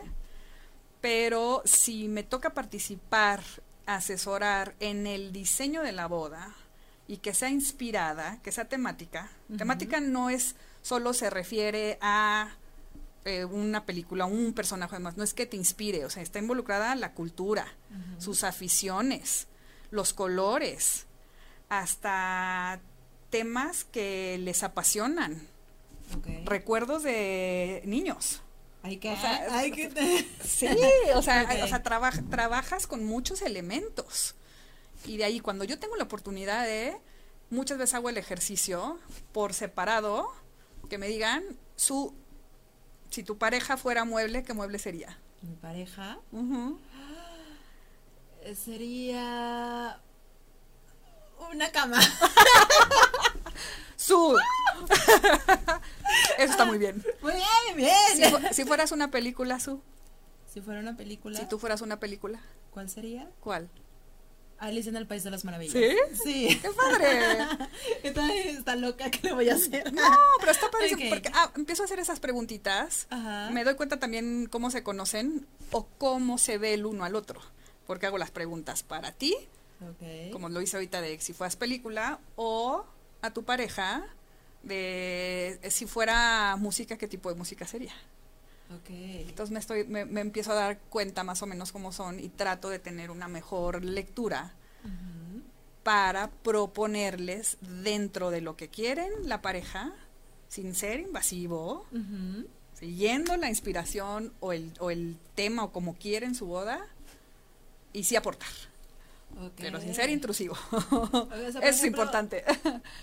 [1.02, 3.42] pero si me toca participar,
[3.86, 6.56] asesorar en el diseño de la boda
[7.08, 12.50] y que sea inspirada, que sea temática, temática no es solo se refiere a
[13.26, 16.96] eh, una película, un personaje más, no es que te inspire, o sea, está involucrada
[16.96, 17.68] la cultura,
[18.20, 19.48] sus aficiones,
[19.92, 21.06] los colores,
[21.70, 22.80] hasta
[23.30, 25.48] temas que les apasionan,
[26.46, 28.42] recuerdos de niños.
[28.84, 29.90] Hay que, o sea, hay que
[30.44, 30.68] Sí,
[31.16, 34.36] o sea, o sea traba- trabajas con muchos elementos.
[35.06, 36.98] Y de ahí, cuando yo tengo la oportunidad de,
[37.50, 39.00] muchas veces hago el ejercicio
[39.32, 40.32] por separado,
[40.90, 41.44] que me digan,
[41.76, 42.14] su,
[43.10, 45.18] si tu pareja fuera mueble, ¿qué mueble sería?
[45.42, 46.20] Mi pareja
[48.56, 50.00] sería
[51.52, 52.00] una cama.
[53.96, 54.38] Su.
[56.38, 57.04] Eso está muy bien.
[57.22, 57.34] Muy
[57.76, 58.32] bien, Si, bien.
[58.32, 59.82] fu- si fueras una película, Su,
[60.52, 63.30] Si fuera una película, si tú fueras una película, ¿cuál sería?
[63.40, 63.70] ¿cuál?
[64.64, 65.74] Alice en el País de las Maravillas.
[65.74, 66.20] ¿Sí?
[66.24, 66.60] Sí.
[66.62, 67.48] ¡Qué padre!
[68.04, 69.92] Está, está loca, ¿qué le voy a hacer?
[69.94, 70.02] No,
[70.40, 73.08] pero está padre porque ah, empiezo a hacer esas preguntitas.
[73.10, 73.50] Ajá.
[73.52, 77.42] Me doy cuenta también cómo se conocen o cómo se ve el uno al otro.
[77.88, 79.36] Porque hago las preguntas para ti,
[80.32, 82.86] como lo hice ahorita de si fueras película, o
[83.22, 84.06] a tu pareja
[84.64, 87.94] de si fuera música, qué tipo de música sería.
[88.72, 88.90] Ok.
[88.90, 92.30] Entonces me, estoy, me, me empiezo a dar cuenta más o menos cómo son y
[92.30, 94.54] trato de tener una mejor lectura
[95.84, 99.94] para proponerles dentro de lo que quieren la pareja,
[100.48, 101.86] sin ser invasivo,
[102.80, 106.80] siguiendo la inspiración o el, o el tema o como quieren su boda,
[107.92, 108.48] y sí aportar,
[109.58, 110.56] pero sin ser intrusivo.
[111.30, 112.44] sea, Eso es importante.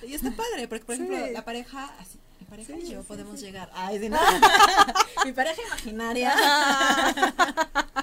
[0.07, 1.03] Y está padre, porque por Sí.
[1.03, 2.19] ejemplo, la pareja, así,
[2.51, 3.47] pareja Sí, y yo sí, podemos sí.
[3.47, 3.71] llegar.
[3.75, 4.19] Ay, sí, no.
[5.25, 6.35] mi pareja imaginaria.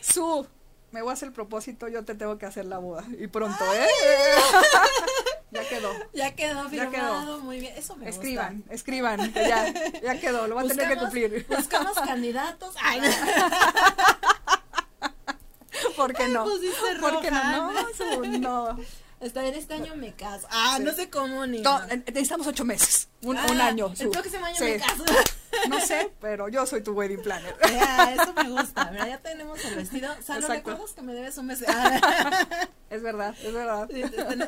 [0.00, 0.46] Su,
[0.92, 3.04] me voy a hacer el propósito, yo te tengo que hacer la boda.
[3.18, 3.86] Y pronto, ¿eh?
[5.50, 5.90] ya quedó.
[6.14, 7.38] ya quedó Ya firmado, quedó.
[7.40, 7.74] muy bien.
[7.76, 8.74] Eso me Escriban, gusta.
[8.74, 9.72] escriban, que ya,
[10.02, 11.46] ya quedó, lo va a tener que cumplir.
[11.48, 12.74] Buscamos candidatos.
[12.82, 13.08] Ay, no.
[15.96, 16.44] ¿Por qué no?
[17.00, 17.72] ¿Por qué no?
[17.72, 18.78] No, Su, no.
[19.20, 20.46] Está bien, este año me caso.
[20.50, 20.84] Ah, Sí.
[20.84, 21.58] no sé cómo ni.
[21.58, 23.86] Eh, necesitamos ocho meses, un, un Ah, año.
[23.88, 24.10] El Su.
[24.10, 24.64] próximo año Sí.
[24.64, 25.04] me caso.
[25.70, 27.56] No sé, pero yo soy tu wedding planner.
[27.70, 28.90] Ya, eso me gusta.
[28.90, 30.12] Mira, ya tenemos el vestido.
[30.12, 30.48] Exacto.
[30.48, 31.64] ¿recuerdas que me debes un mes?
[31.66, 32.46] Ah,
[32.90, 33.88] Es verdad, es verdad.
[33.90, 34.02] sí,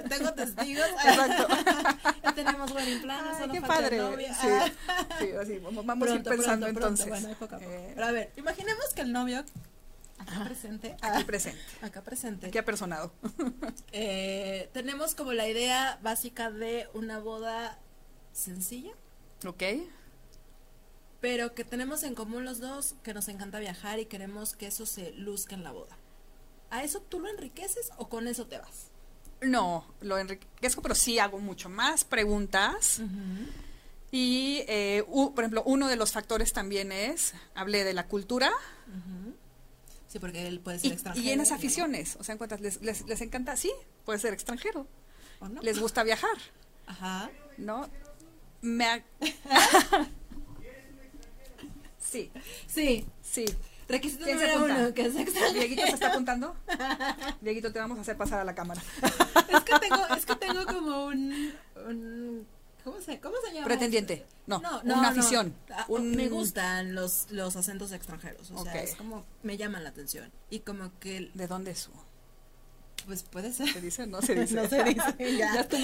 [0.09, 0.87] tengo testigos.
[1.05, 1.49] Exacto.
[2.23, 3.97] ya tenemos wedding planner, Ay, solo qué el padre.
[3.97, 4.29] novio.
[4.41, 4.67] Sí, Ah.
[5.19, 7.03] sí, así, vamos, vamos a ir Pronto, pensando pronto, pronto.
[7.05, 7.09] entonces.
[7.09, 7.71] Bueno, ahí poco a poco.
[7.71, 9.45] Eh, Pero a ver, imaginemos que el novio
[10.29, 10.93] acá presente.
[11.01, 12.47] aquí ah, presente, acá presente.
[12.47, 13.13] aquí apersonado.
[13.93, 17.79] eh, tenemos como la idea básica de una boda
[18.33, 18.93] sencilla,
[19.47, 19.63] ¿Ok?
[21.21, 24.87] pero que tenemos en común los dos, que nos encanta viajar y queremos que eso
[24.87, 25.97] se luzca en la boda.
[26.71, 28.89] ¿A eso tú lo enriqueces o con eso te vas?
[29.41, 33.01] No, lo enriquezco, pero sí hago mucho más preguntas.
[34.13, 38.53] Y, eh, u- por ejemplo, uno de los factores también es, hablé de la cultura
[40.09, 41.27] Sí, porque él puede ser y, extranjero.
[41.27, 42.17] y en las aficiones.
[42.19, 43.71] O sea, en cuantas les, les, les encanta, sí,
[44.05, 44.87] puede ser extranjero.
[45.41, 45.61] ¿O no?
[45.63, 46.37] Les gusta viajar,
[46.87, 47.31] Ajá.
[47.59, 47.89] ¿no?
[48.63, 49.05] Me ha-
[51.99, 52.31] sí,
[52.67, 53.07] Sí.
[53.23, 53.45] sí.
[53.89, 55.59] Requisito ¿Quién se número uno, que es extranjero.
[55.61, 56.55] ¿Dieguito se está apuntando?
[57.41, 58.83] Dieguito, te vamos a hacer pasar a la cámara.
[59.49, 61.53] Es que tengo, es que tengo como un,
[61.87, 62.47] un
[62.91, 63.67] ¿cómo se, cómo se llama?
[63.67, 64.27] Pretendiente.
[64.47, 65.09] No, No, una no, no.
[65.09, 65.55] afición.
[65.71, 69.91] Ah, un- Me gustan los, los acentos extranjeros, o sea, es como, me llaman la
[69.91, 70.31] atención.
[70.51, 71.91] Y como que, ¿De dónde es su?
[73.07, 73.73] pues puede ser.
[73.73, 74.07] ¿Se dice?
[74.07, 74.55] No se dice.
[74.61, 75.55] No se dice, ya.
[75.55, 75.83] ya sí.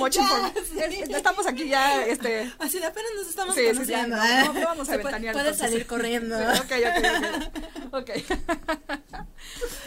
[1.01, 2.53] Es- ya estamos aquí ya, este...
[2.59, 4.43] Así de apenas nos estamos Sí, sí, no, ¿eh?
[4.45, 6.37] no, no vamos a Se puede- ventanear, Puedes salir corriendo.
[6.61, 7.95] Ok, ok, ok.
[7.95, 8.11] Ok.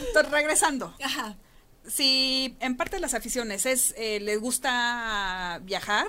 [0.08, 0.96] Entonces, regresando.
[1.04, 1.36] Ajá.
[1.88, 6.08] Si en parte de las aficiones es, eh, les gusta viajar,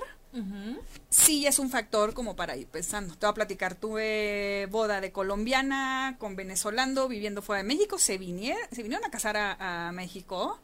[1.09, 3.15] Sí es un factor como para ir pensando.
[3.15, 8.17] Te voy a platicar, tuve boda de colombiana con venezolano viviendo fuera de México, se,
[8.17, 10.59] vinieron, se vinieron a casar a, a México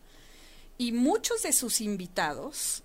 [0.77, 2.83] y muchos de sus invitados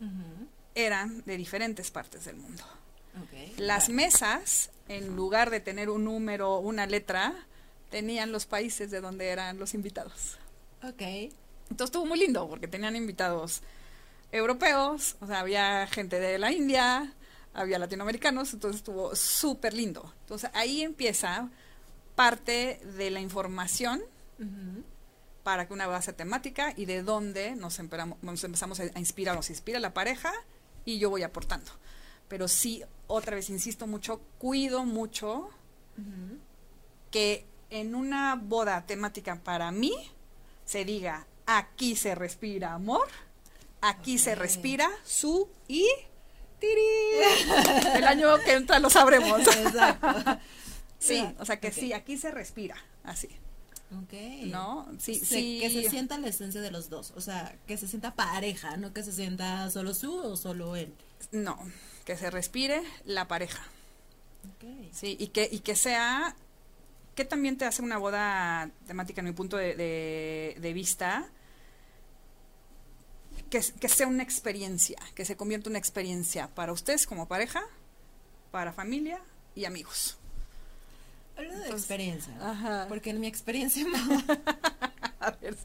[0.75, 2.65] eran de diferentes partes del mundo.
[3.57, 7.35] Las mesas, en lugar de tener un número, una letra,
[7.91, 10.39] tenían los países de donde eran los invitados.
[10.83, 11.03] Ok.
[11.71, 13.63] Entonces estuvo muy lindo porque tenían invitados
[14.33, 17.15] europeos, o sea, había gente de la India,
[17.53, 20.13] había latinoamericanos, entonces estuvo súper lindo.
[20.21, 21.49] Entonces ahí empieza
[22.15, 24.03] parte de la información
[25.43, 29.81] para que una base temática y de dónde nos, empezamos a, a inspirar, nos inspira
[29.81, 30.33] la pareja
[30.85, 31.71] y yo voy aportando.
[32.29, 35.51] Pero sí, otra vez, insisto mucho, cuido mucho
[37.11, 39.93] que en una boda temática para mí
[40.65, 43.09] se diga, aquí se respira amor,
[43.81, 45.87] aquí se respira su y
[46.59, 46.81] tiri.
[47.97, 49.41] El año que entra lo sabremos.
[49.47, 50.39] Exacto.
[51.03, 53.29] Sí, o sea que sí, aquí se respira, así,
[54.03, 54.13] Ok.
[54.49, 54.87] ¿no?
[54.99, 55.59] Sí, Se- sí.
[55.63, 57.15] Que se sienta la esencia de los dos.
[57.17, 60.93] O sea, que se sienta pareja, no que se sienta solo su o solo él.
[61.33, 61.59] No,
[62.05, 63.63] que se respire la pareja.
[64.45, 64.93] Ok.
[64.93, 66.37] Sí, y que, y que sea,
[67.15, 71.31] que también te hace una boda temática en mi punto de, de- de vista,
[73.51, 77.63] que, que sea una experiencia, que se convierta en una experiencia para ustedes como pareja,
[78.51, 79.21] para familia
[79.55, 80.17] y amigos.
[81.37, 82.35] Hablando de Entonces, experiencia.
[82.41, 82.87] Ajá.
[82.89, 83.85] Porque en mi experiencia,
[85.21, 85.57] A ver,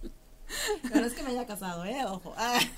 [0.94, 2.04] no es que me haya casado, ¿eh?
[2.06, 2.34] Ojo.
[2.38, 2.60] Ah.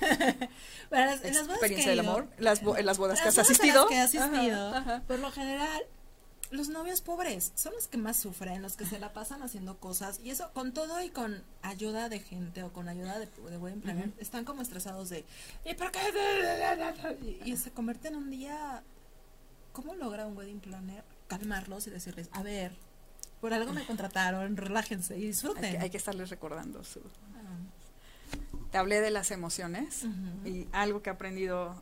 [0.90, 3.18] Pero las- en las bodas experiencia que del ido- amor, las, bo- en las bodas
[3.20, 3.88] que las has bodas a las asistido.
[3.88, 5.02] que he asistido, Ajá, ajá.
[5.06, 5.82] por lo general,
[6.50, 10.20] los novios pobres son los que más sufren, los que se la pasan haciendo cosas.
[10.22, 13.82] Y eso, con todo y con ayuda de gente o con ayuda de, de buen
[14.18, 15.24] están como estresados de.
[15.64, 16.00] ¿Y por qué?
[17.44, 18.82] Y, y se convierte en un día.
[19.72, 22.72] ¿Cómo logra un wedding planner calmarlos y decirles, a ver,
[23.40, 25.64] por algo me contrataron, relájense y disfruten?
[25.64, 30.04] Hay que, hay que estarles recordando su, Ah, te hablé de las emociones
[30.44, 31.80] y algo que he aprendido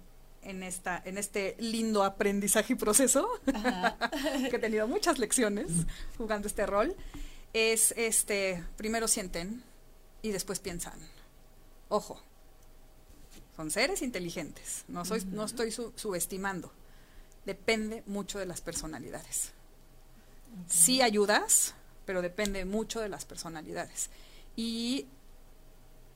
[0.50, 3.28] en esta en este lindo aprendizaje y proceso
[4.50, 5.68] que he tenido muchas lecciones
[6.18, 6.94] jugando este rol
[7.52, 9.62] es este primero sienten
[10.22, 10.98] y después piensan.
[11.88, 12.22] Ojo
[13.56, 16.72] son seres inteligentes no soy no estoy su- subestimando
[17.44, 19.52] depende mucho de las personalidades.
[20.68, 24.10] Sí ayudas, pero depende mucho de las personalidades.
[24.56, 25.06] Y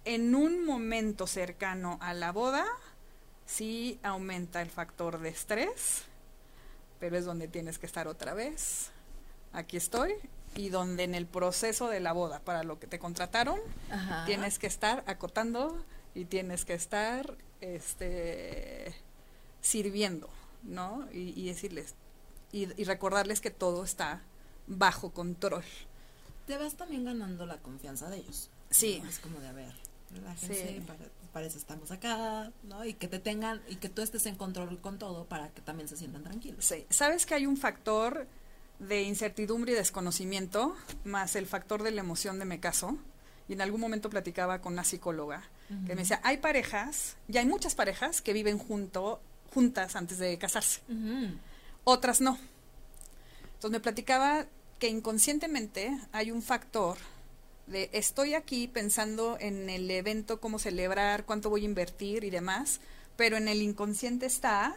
[0.05, 2.67] en un momento cercano a la boda,
[3.51, 6.03] sí aumenta el factor de estrés,
[6.99, 8.91] pero es donde tienes que estar otra vez.
[9.53, 10.15] Aquí estoy.
[10.57, 13.61] Y donde en el proceso de la boda, para lo que te contrataron,
[13.91, 14.25] Ajá.
[14.27, 15.85] tienes que estar acotando
[16.15, 18.95] y tienes que estar este
[19.61, 20.29] sirviendo,
[20.65, 21.07] ¿no?
[21.13, 21.95] Y, y decirles,
[22.53, 24.23] y, y recordarles que todo está
[24.67, 25.65] bajo control.
[26.47, 28.51] Te vas también ganando la confianza de ellos.
[28.71, 29.01] Sí.
[29.03, 29.09] ¿no?
[29.09, 29.73] Es como de, a ver,
[30.13, 30.81] relájense, Sí.
[30.85, 30.99] para,
[31.33, 32.85] para eso estamos acá, ¿no?
[32.85, 35.89] Y que te tengan, y que tú estés en control con todo para que también
[35.89, 36.65] se sientan tranquilos.
[36.65, 36.87] Sí.
[36.91, 38.27] Sabes que hay un factor
[38.79, 42.99] de incertidumbre y desconocimiento, más el factor de la emoción de me caso.
[43.49, 45.43] Y en algún momento platicaba con una psicóloga
[45.87, 49.21] que me decía, hay parejas, ya hay muchas parejas que viven junto,
[49.55, 50.81] juntas antes de casarse.
[51.85, 52.39] Otras no.
[53.55, 54.47] Entonces me platicaba
[54.79, 56.97] que inconscientemente hay un factor
[57.67, 62.81] de estoy aquí pensando en el evento, cómo celebrar, cuánto voy a invertir y demás,
[63.17, 64.77] pero en el inconsciente está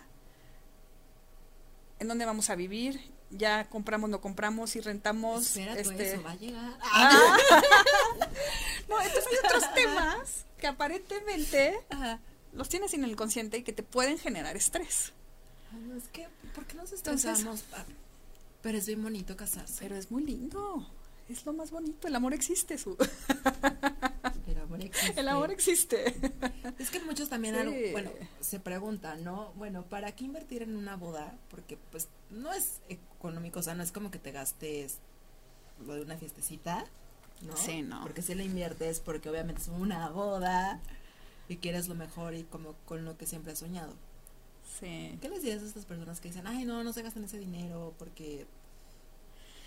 [2.00, 5.58] en dónde vamos a vivir, ya compramos, no compramos y rentamos.
[5.58, 6.14] este...
[6.14, 6.78] eso va a llegar.
[6.82, 7.38] Ah.
[8.90, 11.80] no, entonces hay otros temas que aparentemente
[12.54, 15.14] los tienes en el inconsciente y que te pueden generar estrés.
[15.98, 17.64] es que, ¿por qué nos estresamos?
[18.62, 19.76] pero es bien bonito casarse.
[19.80, 20.88] Pero es muy lindo
[21.30, 22.78] es lo más bonito, el amor existe.
[22.78, 22.98] Su.
[24.48, 25.20] El amor existe.
[25.20, 26.16] El amor existe.
[26.78, 27.56] Es que muchos también,
[27.92, 29.54] bueno, se preguntan, ¿no?
[29.56, 31.38] Bueno, ¿para qué invertir en una boda?
[31.50, 35.00] Porque pues no es económico, o sea, no es como que te gastes
[35.86, 36.86] lo de una fiestecita,
[37.42, 37.56] ¿no?
[37.56, 38.02] Sí, no.
[38.02, 40.82] Porque si le inviertes, porque obviamente es una boda
[41.48, 43.94] y quieres lo mejor y como con lo que siempre has soñado.
[44.80, 45.18] Sí.
[45.22, 47.94] ¿Qué les dices a estas personas que dicen, ay, no, no se gasten ese dinero
[48.00, 48.46] porque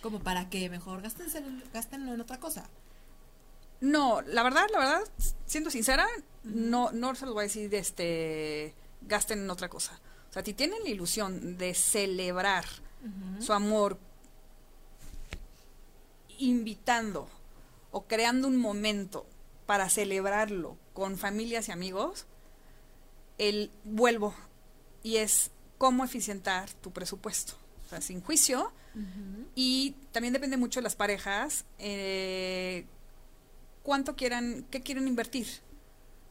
[0.02, 2.68] como para que mejor gastenlo en otra cosa.
[3.80, 5.00] No, la verdad, la verdad,
[5.46, 6.06] siendo sincera,
[6.44, 10.00] no, no se los voy a decir de este gasten en otra cosa.
[10.30, 12.64] O sea, si tienen la ilusión de celebrar
[13.38, 13.98] su amor
[16.38, 17.28] invitando
[17.92, 19.26] o creando un momento
[19.66, 22.26] para celebrarlo con familias y amigos,
[23.38, 24.34] el vuelvo
[25.02, 27.54] y es cómo eficientar tu presupuesto.
[27.84, 28.72] O sea, sin juicio,
[29.54, 32.86] y también depende mucho de las parejas, eh,
[33.82, 35.46] cuánto quieran, qué quieren invertir.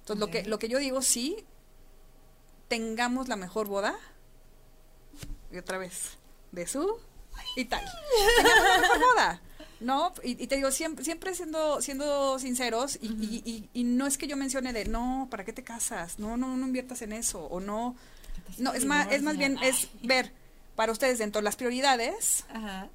[0.02, 1.44] Entonces, lo, que, lo que yo digo, sí,
[2.68, 3.96] tengamos la mejor boda,
[5.52, 6.18] y otra vez,
[6.52, 7.00] de su
[7.56, 7.84] y tal.
[8.38, 9.42] tengamos la mejor boda.
[9.80, 14.38] No, y, te digo, siempre, siempre siendo, siendo sinceros, y, y, no es que yo
[14.38, 16.18] mencione de, no, ¿para qué te casas?
[16.18, 17.96] No, no, no inviertas en eso, o no.
[18.58, 20.32] No, es más, es más bien, es ver,
[20.76, 22.46] para ustedes dentro de las prioridades,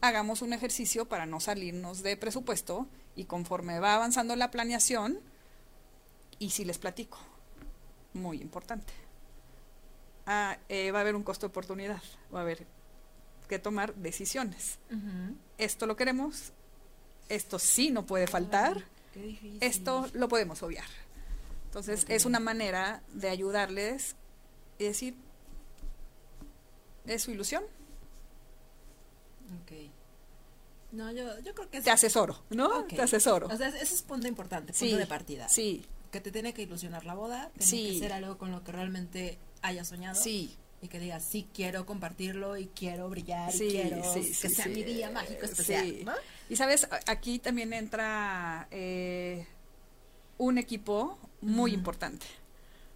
[0.01, 5.19] hagamos un ejercicio para no salirnos de presupuesto y conforme va avanzando la planeación,
[6.39, 7.19] y si les platico,
[8.13, 8.93] muy importante,
[10.27, 12.03] ah, eh, va a haber un costo de oportunidad,
[12.35, 12.67] va a haber
[13.49, 14.79] que tomar decisiones.
[15.59, 16.53] Esto lo queremos,
[17.29, 18.85] esto sí no puede faltar,
[19.61, 20.87] esto lo podemos obviar.
[21.67, 24.17] Entonces es una manera de ayudarles
[24.79, 25.15] y decir,
[27.15, 27.63] es su ilusión.
[29.63, 29.91] Ok.
[30.93, 32.85] No, yo, yo creo que Te asesoro, ¿no?
[32.85, 33.47] Te asesoro.
[33.47, 35.49] O sea, ese es punto importante, punto de partida.
[35.49, 35.85] Sí.
[36.11, 39.39] Que te tiene que ilusionar la boda, tiene que ser algo con lo que realmente
[39.63, 40.21] hayas soñado.
[40.21, 40.57] Sí.
[40.83, 45.11] Y que digas, sí, quiero compartirlo y quiero brillar y quiero que sea mi día
[45.11, 46.11] mágico especial.
[46.49, 49.47] Y sabes, aquí también entra eh,
[50.39, 52.27] un equipo muy importante.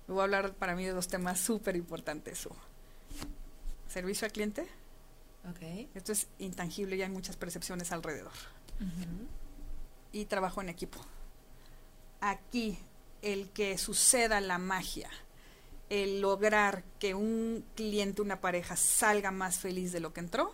[0.08, 2.48] Voy a hablar para mí de dos temas súper importantes
[3.94, 4.66] servicio al cliente.
[5.52, 5.88] Okay.
[5.94, 8.32] Esto es intangible y hay muchas percepciones alrededor.
[10.10, 10.98] Y trabajo en equipo.
[12.20, 12.76] Aquí,
[13.22, 15.10] el que suceda la magia,
[15.90, 20.52] el lograr que un cliente, una pareja salga más feliz de lo que entró,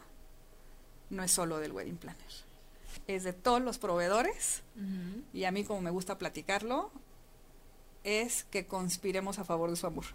[1.08, 2.32] no es solo del wedding planner.
[3.06, 4.62] Es de todos los proveedores.
[5.32, 6.90] Y a mí, como me gusta platicarlo,
[8.04, 10.06] es que conspiremos a favor de su amor.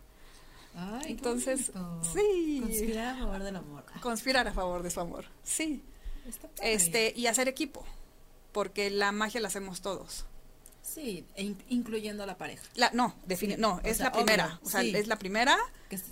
[1.05, 1.71] Entonces,
[2.13, 2.59] sí.
[2.61, 3.85] Conspirar a favor del amor.
[4.01, 5.83] Conspirar a favor de su amor, sí.
[6.61, 7.85] Este, y hacer equipo,
[8.51, 10.25] porque la magia la hacemos todos.
[10.81, 12.63] Sí, e incluyendo a la pareja.
[12.75, 14.59] La, no, define, no, es la primera.
[14.63, 15.57] o sea, es la primera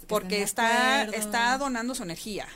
[0.08, 2.48] porque está, está donando su energía,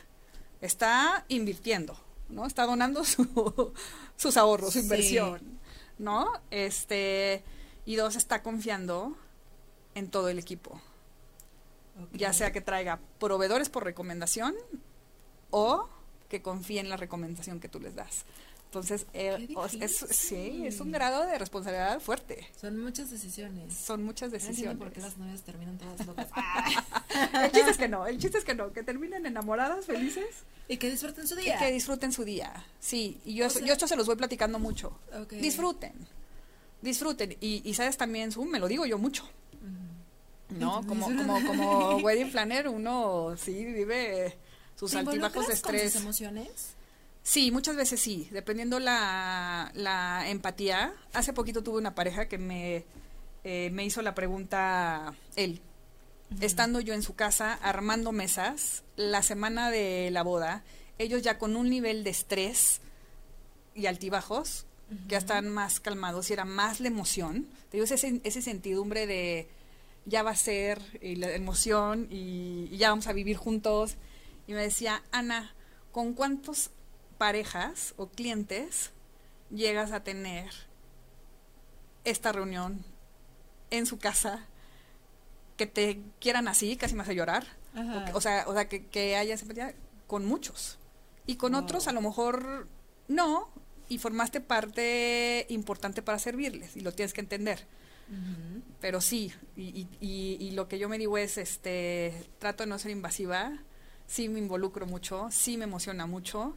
[0.61, 2.45] está invirtiendo, ¿no?
[2.45, 3.73] Está donando su,
[4.17, 5.59] sus ahorros, su inversión,
[5.99, 6.31] ¿no?
[6.51, 7.43] Este,
[7.85, 9.15] y dos, está confiando
[9.93, 10.81] en todo el equipo.
[12.13, 14.55] Ya sea que traiga proveedores por recomendación
[15.49, 15.89] o
[16.29, 18.25] que confíe en la recomendación que tú les das.
[18.67, 19.47] Entonces, eh,
[19.79, 22.45] es, sí, es un grado de responsabilidad fuerte.
[22.59, 23.73] Son muchas decisiones.
[23.73, 24.77] Son muchas decisiones.
[24.77, 26.27] ¿Por qué las novias terminan todas locas?
[27.43, 30.43] el chiste es que no, el chiste es que no, que terminen enamoradas, felices.
[30.67, 31.55] Y que disfruten su día.
[31.55, 33.21] Y que disfruten su día, sí.
[33.23, 34.99] Y yo, yo esto se los voy platicando mucho.
[35.29, 35.93] Disfruten,
[36.81, 37.37] disfruten.
[37.39, 39.23] Y, y sabes también, me lo digo yo mucho.
[40.49, 40.81] ¿No?
[40.87, 44.37] Como, como, como wedding planner, uno sí vive
[44.75, 45.93] sus altibajos de estrés.
[45.93, 46.75] Con emociones?
[47.23, 50.93] Sí, muchas veces sí, dependiendo la, la empatía.
[51.13, 52.85] Hace poquito tuve una pareja que me,
[53.43, 55.61] eh, me hizo la pregunta, él,
[56.39, 60.63] estando yo en su casa armando mesas, la semana de la boda,
[60.99, 62.81] ellos ya con un nivel de estrés
[63.75, 64.65] y altibajos,
[65.07, 67.47] ya están más calmados y era más la emoción.
[67.69, 69.49] Te digo, ese, ese sentidumbre de
[70.07, 73.97] ya va a ser y la emoción y, y ya vamos a vivir juntos.
[74.47, 75.53] Y me decía, Ana,
[75.91, 76.71] ¿con cuántos
[77.17, 78.91] parejas o clientes
[79.51, 80.49] llegas a tener
[82.05, 82.83] esta reunión
[83.69, 84.45] en su casa
[85.57, 87.45] que te quieran así, casi me hace llorar?
[87.75, 89.75] O, que- o sea, o sea que, que haya simpatía
[90.07, 90.79] con muchos.
[91.25, 91.59] Y con Oh.
[91.59, 92.67] otros a lo mejor
[93.07, 93.49] no,
[93.89, 97.65] y formaste parte importante para servirles, y lo tienes que entender.
[98.79, 102.69] Pero sí, y, y- y- y lo que yo me digo es, este, trato de
[102.69, 103.57] no ser invasiva,
[104.05, 106.55] sí me involucro mucho, sí me emociona mucho,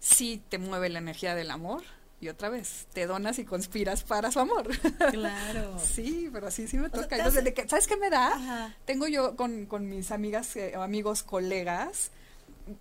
[0.00, 1.82] sí te mueve la energía del amor,
[2.20, 4.68] y otra vez, te donas y conspiras para su amor.
[5.10, 5.78] Claro.
[5.82, 7.16] sí, pero sí, sí me O sea, toca.
[7.16, 8.28] Entonces, que- ¿sabes qué me da?
[8.34, 8.76] Ajá.
[8.84, 12.10] Tengo yo con, con mis amigas, eh, amigos, colegas,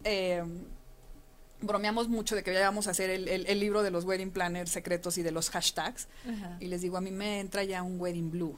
[0.04, 0.44] eh,
[1.62, 4.32] bromeamos mucho de que ya vamos a hacer el, el- el libro de los wedding
[4.32, 6.08] planners secretos y de los hashtags.
[6.28, 6.58] Ajá.
[6.60, 8.58] Y les digo, a mí me entra ya un wedding blue.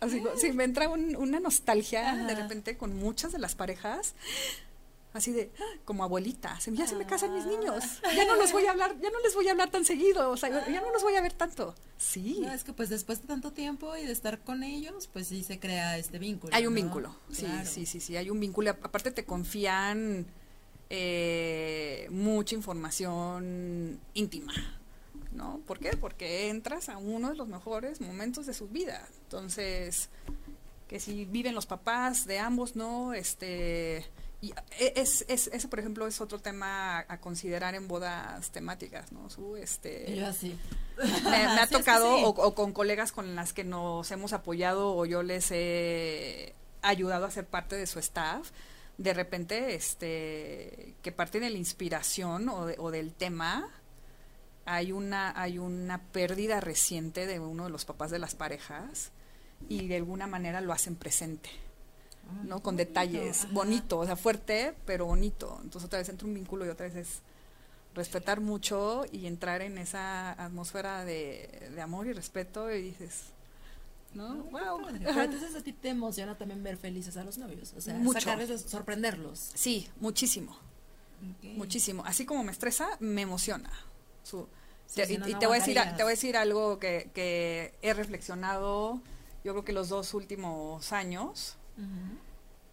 [0.00, 4.14] Así, sí, me entra un- una nostalgia de repente con muchas de las parejas.
[5.12, 5.78] Así de, ¡ah!
[5.84, 7.82] como abuelita, se- ya se me casan mis niños.
[8.14, 10.36] Ya no los voy a hablar, ya no les voy a hablar tan seguido, o
[10.36, 11.74] sea, ya no los voy a ver tanto.
[11.98, 15.26] Sí, No, es que pues después de tanto tiempo y de estar con ellos, pues
[15.26, 16.54] sí se crea este vínculo.
[16.54, 16.80] hay un ¿no?
[16.80, 17.16] vínculo.
[17.32, 17.68] Sí, Claro.
[17.68, 18.70] sí, sí, sí, hay un vínculo.
[18.70, 20.26] Aparte te confían
[20.90, 24.52] eh, mucha información íntima.
[25.32, 25.60] ¿No?
[25.64, 25.96] ¿Por qué?
[25.96, 29.06] Porque entras a uno de los mejores momentos de su vida.
[29.22, 30.08] Entonces,
[30.88, 33.14] que si viven los papás de ambos, ¿no?
[33.14, 34.04] Este,
[34.40, 34.50] y
[34.80, 39.12] e- es, es, ese, por ejemplo, es otro tema a, a considerar en bodas temáticas,
[39.12, 39.30] ¿no?
[39.30, 40.58] Su, este, yo así.
[40.98, 42.24] me, me ha Sí, tocado sí.
[42.24, 47.24] o, o con colegas con las que nos hemos apoyado o yo les he ayudado
[47.26, 48.50] a ser parte de su staff
[49.00, 53.66] de repente este que parte de la inspiración o, de- o del tema
[54.66, 59.10] hay una hay una pérdida reciente de uno de los papás de las parejas
[59.70, 61.48] y de alguna manera lo hacen presente
[62.44, 63.44] no con detalles.
[63.44, 63.52] Ajá.
[63.54, 65.58] bonito o sea fuerte pero bonito.
[65.64, 67.22] Entonces otra vez entra un vínculo y otra vez es
[67.94, 73.32] respetar mucho y entrar en esa atmósfera de, de amor y respeto y dices
[74.14, 74.80] no Ay, qué wow.
[75.04, 78.20] Pero entonces a ti te emociona también ver felices a los novios, o sea, Mucho.
[78.20, 79.50] sacarles, sorprenderlos.
[79.54, 80.56] sí muchísimo.
[81.56, 82.02] Muchísimo.
[82.06, 83.70] Así como me estresa me emociona
[84.22, 84.48] Su-
[84.94, 89.00] te- y, te voy a decir te voy a decir algo que, que he reflexionado
[89.44, 91.56] yo creo que los dos últimos años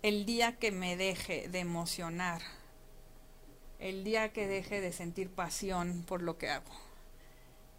[0.02, 2.42] el día que me deje de emocionar,
[3.80, 6.72] el día que deje de sentir pasión por lo que hago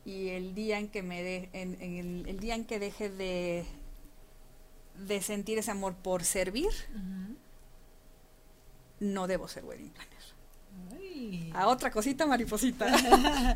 [0.09, 3.11] y el día en que me de, en, en el, el día en que deje
[3.11, 3.65] de
[5.07, 6.71] de sentir ese amor por servir,
[9.01, 10.19] no debo ser wedding planner.
[10.93, 11.51] Ay.
[11.55, 12.87] A otra cosita mariposita.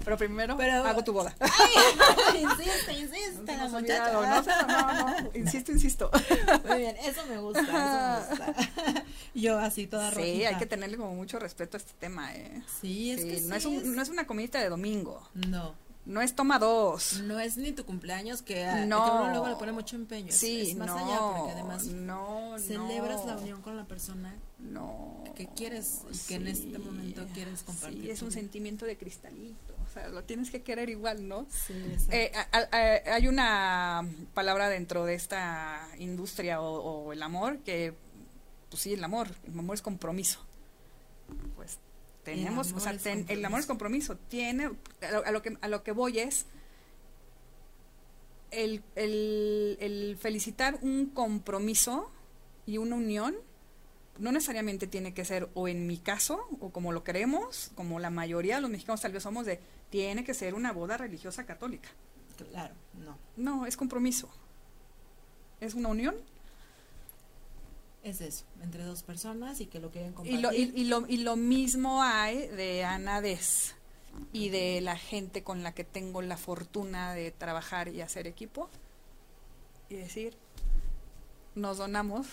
[0.04, 1.34] Pero primero Pero- hago tu boda.
[2.40, 4.18] insiste, No insiste, te la hemos muchacha.
[4.18, 6.10] olvidado, no, sé, no, no, insisto, insisto.
[6.68, 7.72] Muy bien, eso me gusta, eso
[8.44, 9.04] me gusta.
[9.34, 10.48] Yo así toda Sí, rojita.
[10.48, 12.62] hay que tenerle como mucho respeto a este tema, ¿eh?
[12.80, 15.28] Sí, es Sí, que no, sí es un- no es una comidita de domingo.
[15.34, 17.20] No, No es toma dos.
[17.22, 19.04] no es ni tu cumpleaños que, a- No.
[19.04, 20.32] que uno luego le pone mucho empeño.
[20.32, 24.34] Sí, es más no, allá, porque además no, celebras no, la unión con la persona
[24.58, 25.22] No.
[25.36, 28.40] que quieres y que en este momento quieres compartir Sí, es un vida.
[28.40, 29.74] sentimiento de cristalito.
[29.88, 31.46] O sea, lo tienes que querer igual, ¿no?
[31.50, 31.74] Sí.
[32.10, 34.02] Eh, a- hay una
[34.34, 37.94] palabra dentro de esta industria o, o el amor que,
[38.70, 40.40] pues sí, el amor, el amor es compromiso.
[41.54, 41.78] Pues
[42.24, 44.16] tenemos, amor o sea, ten- el amor es compromiso.
[44.16, 46.46] Tiene, a lo, a lo que, a lo que voy es
[48.50, 52.10] el, el, el felicitar un compromiso
[52.66, 53.34] y una unión
[54.18, 58.10] no necesariamente tiene que ser o en mi caso o como lo queremos como la
[58.10, 59.58] mayoría de los mexicanos tal vez somos de
[59.90, 61.88] tiene que ser una boda religiosa católica
[62.50, 63.16] Claro, no.
[63.36, 64.28] no es compromiso
[65.60, 66.14] es una unión
[68.02, 70.40] Es eso, entre dos personas y que lo quieren y compartir.
[70.40, 73.76] lo, y, y lo, y lo mismo hay de Anades
[74.32, 78.68] y de la gente con la que tengo la fortuna de trabajar y hacer equipo
[79.88, 80.36] y decir
[81.54, 82.26] nos donamos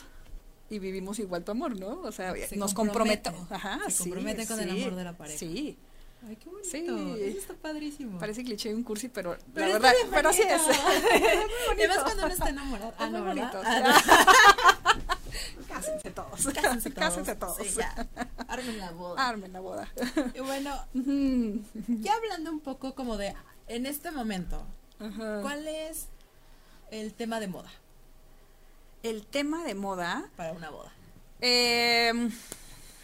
[0.72, 2.02] y vivimos igual tu amor, ¿no?
[2.02, 3.52] O sea, Se nos comprometemos.
[3.52, 5.38] Ajá, Se sí, comprometen con el sí, amor de la pareja.
[5.40, 5.78] Sí,
[6.28, 6.70] Ay, qué bonito.
[6.70, 7.22] Sí.
[7.24, 8.20] Eso está padrísimo.
[8.20, 10.62] parece cliché un cursi, pero, Pero la verdad, pero así es.
[10.62, 10.82] bonito.
[11.84, 12.94] Y más cuando uno está enamorado.
[12.98, 13.62] Ah, Es no, muy bonito.
[13.66, 14.96] Ah,
[15.68, 16.46] Cásense todos.
[16.54, 17.10] Cásense todos.
[17.10, 17.58] Cásense todos.
[17.58, 18.08] Sí, ya.
[18.48, 19.28] Armen la boda.
[19.28, 19.88] Armen la boda.
[20.34, 20.76] Y bueno,
[21.88, 23.34] ya hablando un poco como de,
[23.68, 24.66] en este momento,
[25.00, 25.42] Ajá.
[25.42, 26.08] ¿cuál es
[26.92, 27.70] el tema de moda
[29.04, 30.92] El tema de moda para una boda?
[31.42, 32.12] Eh,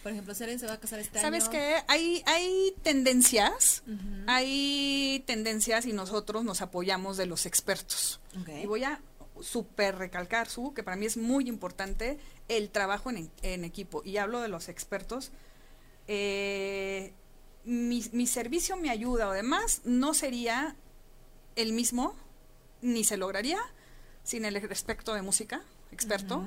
[0.03, 1.51] Por ejemplo, alguien se va a casar este ¿Sabes año.
[1.51, 1.83] qué?
[1.87, 3.81] Hay, hay tendencias,
[4.27, 8.19] hay tendencias y nosotros nos apoyamos de los expertos.
[8.61, 8.99] Y voy a
[9.41, 12.17] súper recalcar, Su, que para mí es muy importante
[12.47, 14.01] el trabajo en, en equipo.
[14.05, 15.31] Y hablo de los expertos.
[16.07, 17.13] Eh,
[17.63, 20.75] mi, mi servicio, mi ayuda o demás no sería
[21.55, 22.15] el mismo,
[22.81, 23.59] ni se lograría
[24.23, 25.61] sin el aspecto de música,
[25.91, 26.45] experto,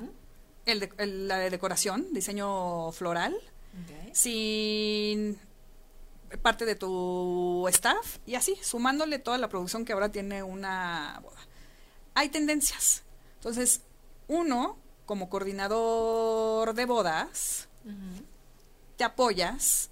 [0.65, 3.35] el de- el- la de decoración, diseño floral,
[4.13, 5.39] sin
[6.41, 11.39] parte de tu staff y así, sumándole toda la producción que ahora tiene una boda.
[12.19, 13.03] Hay tendencias.
[13.35, 13.79] Entonces,
[14.27, 17.69] uno, como coordinador de bodas,
[18.97, 19.89] te apoyas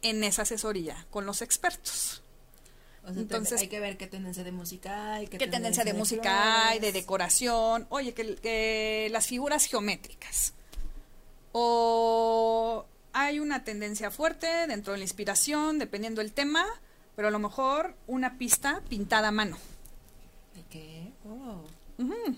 [0.00, 2.22] en esa asesoría con los expertos.
[3.04, 5.92] O sea, Entonces- hay que ver qué tendencia de música hay, qué, ¿Qué tendencia de
[5.92, 7.86] música hay, de decoración?
[7.90, 10.54] Oye, que, que las figuras geométricas.
[11.52, 16.64] O hay una tendencia fuerte dentro de la inspiración, dependiendo del tema,
[17.16, 19.58] pero a lo mejor una pista pintada a mano.
[20.54, 20.62] ¿De
[22.00, 22.04] Oh.
[22.04, 22.36] Ujú.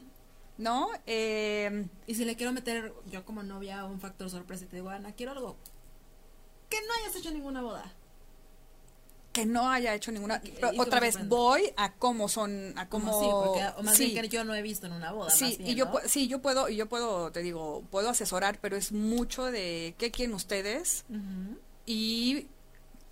[0.59, 0.89] ¿No?
[1.07, 4.91] Eh, Y si le quiero meter yo como novia un factor sorpresa y te digo,
[4.91, 5.57] Ana, quiero algo
[6.69, 7.93] que no hayas hecho ninguna boda.
[9.33, 10.43] que no haya hecho ninguna.
[10.45, 13.19] Y- y otra vez voy a cómo son, a cómo.
[13.19, 14.11] Sí, porque o más sí.
[14.11, 15.31] bien que yo no he visto en una boda.
[15.31, 18.59] Sí, más bien, y yo sí, yo puedo, y yo puedo, te digo, puedo asesorar,
[18.61, 21.07] pero es mucho de qué quieren ustedes
[21.87, 22.47] y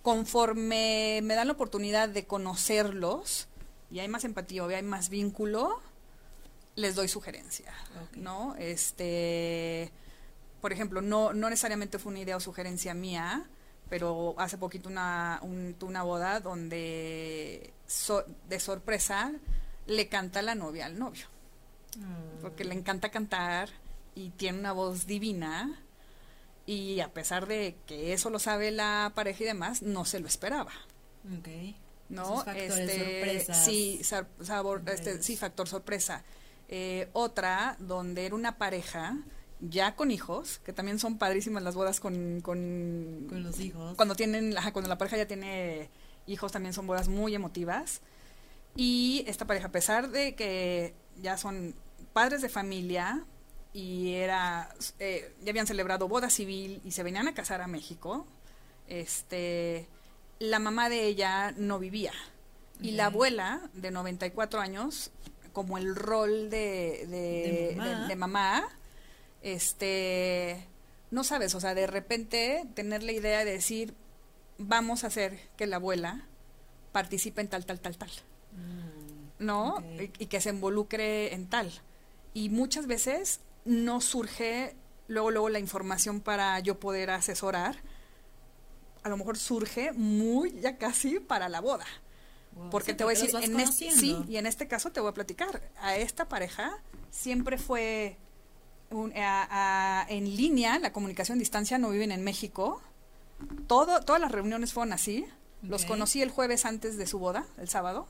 [0.03, 3.47] conforme me dan la oportunidad de conocerlos
[3.89, 5.79] y hay más empatía, y hay más vínculo,
[6.75, 7.73] les doy sugerencia.
[8.15, 8.55] ¿no?
[8.57, 9.91] Este,
[10.61, 13.45] por ejemplo, no, no necesariamente fue una idea o sugerencia mía,
[13.89, 19.33] pero hace poquito una, un- una boda donde so- de sorpresa
[19.87, 21.25] le canta la novia al novio
[21.97, 22.41] Mm.
[22.41, 23.67] porque le encanta cantar
[24.15, 25.77] y tiene una voz divina
[26.65, 30.27] y a pesar de que eso lo sabe la pareja y demás, no se lo
[30.27, 30.71] esperaba.
[32.07, 32.43] ¿no?
[33.45, 33.65] Sorpresas.
[33.65, 34.01] sí,
[34.41, 36.23] sabor, este, sí, factor sorpresa.
[36.73, 39.17] Eh, otra donde era una pareja
[39.59, 43.95] ya con hijos, que también son padrísimas las bodas con, con, Con los hijos.
[43.97, 45.89] cuando tienen, ajá, cuando la pareja ya tiene
[46.27, 48.01] hijos también son bodas muy emotivas.
[48.75, 51.75] Y esta pareja, a pesar de que ya son
[52.13, 53.25] padres de familia
[53.73, 58.25] y era, eh, ya habían celebrado boda civil y se venían a casar a México,
[58.87, 59.87] este,
[60.39, 62.13] la mamá de ella no vivía.
[62.81, 65.11] Y la abuela, de 94 años,
[65.53, 68.01] como el rol de, de, De mamá.
[68.01, 68.69] de- de mamá,
[69.41, 70.67] este,
[71.11, 73.93] no sabes, o sea, de repente tener la idea de decir,
[74.57, 76.25] vamos a hacer que la abuela
[76.91, 78.09] participe en tal, tal, tal, tal,
[78.53, 79.45] Mm.
[79.45, 79.77] ¿no?
[79.99, 81.71] Y, y que se involucre en tal.
[82.33, 84.75] Y muchas veces no surge
[85.07, 87.77] luego, luego la información para yo poder asesorar.
[89.03, 91.85] A lo mejor surge muy ya casi para la boda.
[92.53, 92.69] Wow.
[92.69, 95.09] Porque Sí, te voy a decir, en este, sí, y en este caso te voy
[95.09, 95.61] a platicar.
[95.79, 96.77] A esta pareja
[97.09, 98.17] siempre fue
[98.89, 102.81] un- a- a- en línea, la comunicación a distancia, no viven en México.
[103.67, 105.25] Todo, todas las reuniones fueron así.
[105.63, 108.07] Los conocí el jueves antes de su boda, el sábado,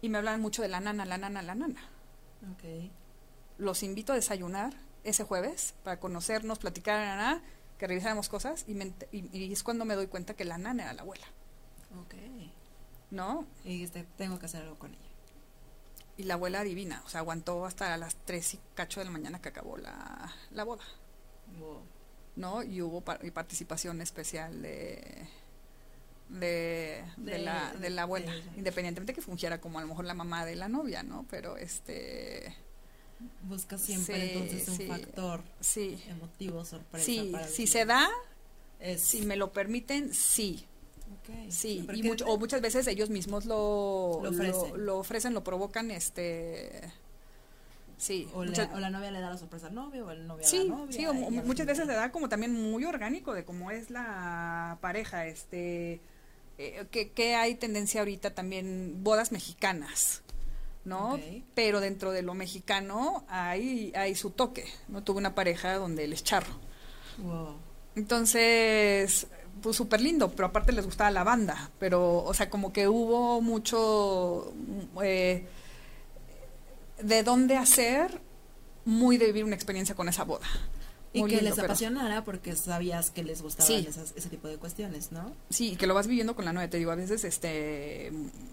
[0.00, 1.88] y me hablaban mucho de la nana, la nana, la nana.
[3.58, 4.74] Los invito a desayunar
[5.04, 7.42] ese jueves para conocernos, platicar, na, na,
[7.78, 10.84] que revisáramos cosas, y, me y- y es cuando me doy cuenta que la nana
[10.84, 11.26] era la abuela,
[12.00, 12.14] Ok.
[13.16, 13.44] ¿No?
[13.64, 15.00] Y dijiste, tengo que hacer algo con ella.
[16.18, 19.40] Y la abuela divina, o sea, aguantó hasta las 3 y cacho de la mañana
[19.42, 20.84] que acabó la, la boda,
[21.58, 21.80] Wow.
[22.36, 22.62] ¿no?
[22.62, 25.26] Y hubo par- y participación especial de,
[26.28, 30.14] de, de De- la, de la abuela, independientemente que fungiera como a lo mejor la
[30.14, 31.26] mamá de la novia, ¿no?
[31.30, 32.54] Pero este,
[33.42, 34.86] Busca siempre Sí, entonces un sí.
[34.86, 37.04] factor sí, emotivo, sorpresa.
[37.06, 38.08] sí, para si se da,
[38.80, 40.66] es, si me lo permiten, sí,
[41.12, 41.50] Ok.
[41.50, 44.84] sí, y mucho- o muchas veces ellos mismos lo, Lo ofrecen.
[44.86, 46.80] lo ofrecen, lo provocan, este,
[47.96, 50.26] sí, o, la- muchas- o la novia le da la sorpresa al novio, o el
[50.26, 50.92] novio a la novia.
[50.96, 55.26] sí, o muchas veces se da como también muy orgánico de cómo es la pareja,
[55.26, 56.00] este,
[56.58, 60.22] eh, que, que hay tendencia ahorita también bodas mexicanas,
[60.84, 61.18] ¿no?
[61.54, 65.02] Pero dentro de lo mexicano hay, hay su toque, ¿no?
[65.02, 66.52] Tuve una pareja donde él es charro.
[67.18, 67.56] Wow.
[67.96, 69.26] Entonces,
[69.62, 73.40] pues súper lindo, pero aparte les gustaba la banda, pero, o sea, como que hubo
[73.40, 74.52] mucho
[75.02, 75.46] eh,
[77.02, 78.20] de dónde hacer
[78.84, 80.46] muy de vivir una experiencia con esa boda.
[81.12, 83.86] Y Muy que lindo, les pero- apasionara porque sabías que les gustaban Sí.
[83.88, 85.32] esas- ese tipo de cuestiones, ¿no?
[85.50, 88.12] Sí, y que lo vas viviendo con la novia, te digo, a veces este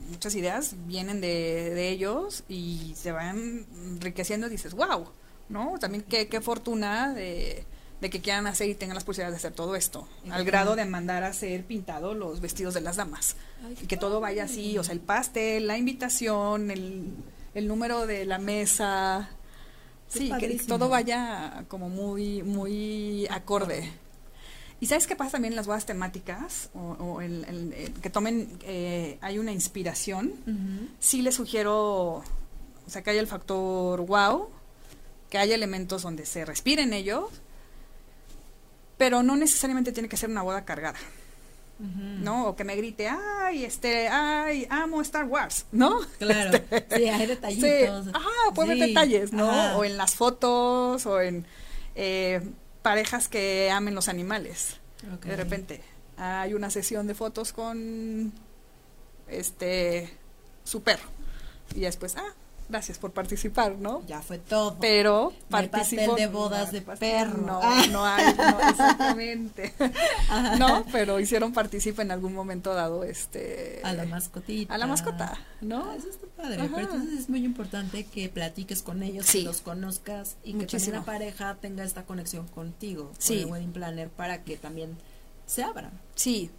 [0.10, 5.08] muchas ideas vienen de, de ellos y se van enriqueciendo y dices, wow,
[5.50, 5.74] ¿no?
[5.80, 7.66] También qué, qué fortuna de,
[8.04, 10.84] de que quieran hacer y tengan las posibilidades de hacer todo esto, al grado de
[10.86, 13.36] mandar a hacer pintado los vestidos de las damas.
[13.66, 17.14] Ay, y que todo vaya así, o sea, el pastel, la invitación, el,
[17.56, 19.30] el número de la mesa.
[20.12, 23.90] Qué Sí, que todo vaya como muy, muy acorde.
[24.80, 26.70] ¿Y sabes qué pasa también en las bodas temáticas?
[26.76, 30.34] O, o el- el- el que tomen, eh, hay una inspiración.
[30.46, 30.90] Ujú.
[31.00, 32.24] Sí les sugiero, o
[32.90, 34.50] sea, que haya el factor wow,
[35.30, 37.24] que haya elementos donde se respiren ellos,
[39.04, 40.98] pero no necesariamente tiene que ser una boda cargada.
[41.78, 42.48] ¿no?
[42.48, 46.00] O que me grite, ay, este, ay, amo Star Wars, ¿no?
[46.20, 46.58] Claro.
[46.96, 48.06] Sí, hay detallitos.
[48.06, 48.12] Sí,
[48.56, 49.50] puede haber Sí, detalles, ¿no?
[49.52, 49.78] ajá.
[49.78, 51.46] O en las fotos, o en
[51.96, 52.40] eh,
[52.82, 54.78] parejas que amen los animales.
[55.26, 55.82] De repente
[56.16, 58.32] hay una sesión de fotos con
[59.28, 60.10] este
[60.64, 61.10] su perro.
[61.76, 62.34] Y después, ah,
[62.70, 64.04] gracias por participar, ¿no?
[64.08, 64.78] Ya fue todo.
[64.80, 67.38] Pero participo- de bodas de perro.
[67.42, 67.84] No, Ah.
[67.92, 69.74] no hay, no, exactamente.
[70.58, 74.74] no, pero hicieron participa en algún momento dado este a la mascotita.
[74.74, 75.90] a la mascota, ¿no?
[75.92, 76.62] Ah, eso está padre.
[76.62, 76.72] Ajá.
[76.76, 79.40] Pero entonces es muy importante que platiques con ellos, Sí.
[79.40, 83.36] que los conozcas y que también la pareja tenga esta conexión contigo, Sí.
[83.36, 84.98] con el wedding planner, para que también
[85.46, 85.92] se abran.
[86.16, 86.50] Sí,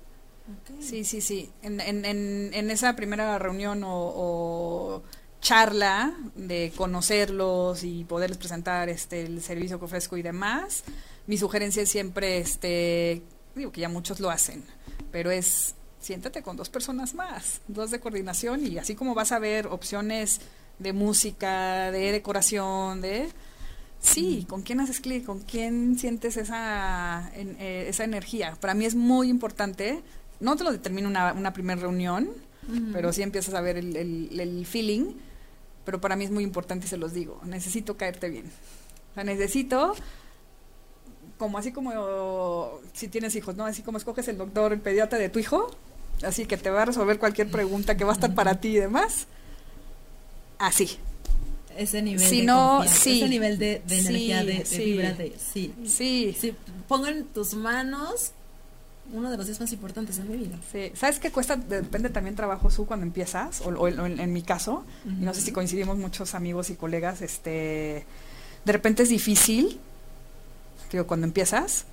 [0.80, 1.50] sí, sí, sí.
[1.62, 5.02] En, en, en, en esa primera reunión o, o
[5.44, 10.84] charla de conocerlos y poderles presentar este el servicio que ofrezco y demás,
[11.26, 13.20] mi sugerencia es siempre, este,
[13.54, 14.64] digo que ya muchos lo hacen,
[15.12, 19.38] pero es siéntate con dos personas más, dos de coordinación y así como vas a
[19.38, 20.40] ver opciones
[20.78, 23.28] de música, de decoración, de
[24.00, 25.24] Sí, ¿con quién haces clic?
[25.24, 28.54] ¿Con quién sientes esa, en- eh, esa energía?
[28.60, 30.02] Para mí es muy importante.
[30.40, 32.28] No te lo determina una, una primera reunión,
[32.92, 35.14] pero sí empiezas a ver el, el- el feeling.
[35.84, 37.40] Pero para mí es muy importante y se los digo.
[37.44, 38.50] Necesito caerte bien.
[39.10, 39.94] O sea, necesito,
[41.38, 43.64] como así como si tienes hijos, ¿no?
[43.66, 45.70] Así como escoges el doctor, el pediatra de tu hijo,
[46.22, 48.80] así que te va a resolver cualquier pregunta que va a estar para ti y
[48.80, 49.26] demás.
[50.58, 50.98] Así.
[51.76, 53.18] ese nivel Si de no, sí.
[53.20, 54.84] ese nivel de, de Sí, energía, de, de sí.
[54.84, 55.74] vibra de sí.
[55.86, 56.36] Sí.
[56.38, 56.54] Sí,
[56.88, 58.32] pongo en tus manos
[59.12, 60.56] uno de los días más importantes de mi vida.
[60.72, 61.56] Sí, ¿sabes qué cuesta?
[61.56, 65.40] Depende también trabajo su cuando empiezas, o, o en, en- mi caso, y no sé
[65.42, 68.04] si coincidimos muchos amigos y colegas, este,
[68.64, 69.78] de repente es difícil,
[70.90, 71.84] digo, cuando empiezas,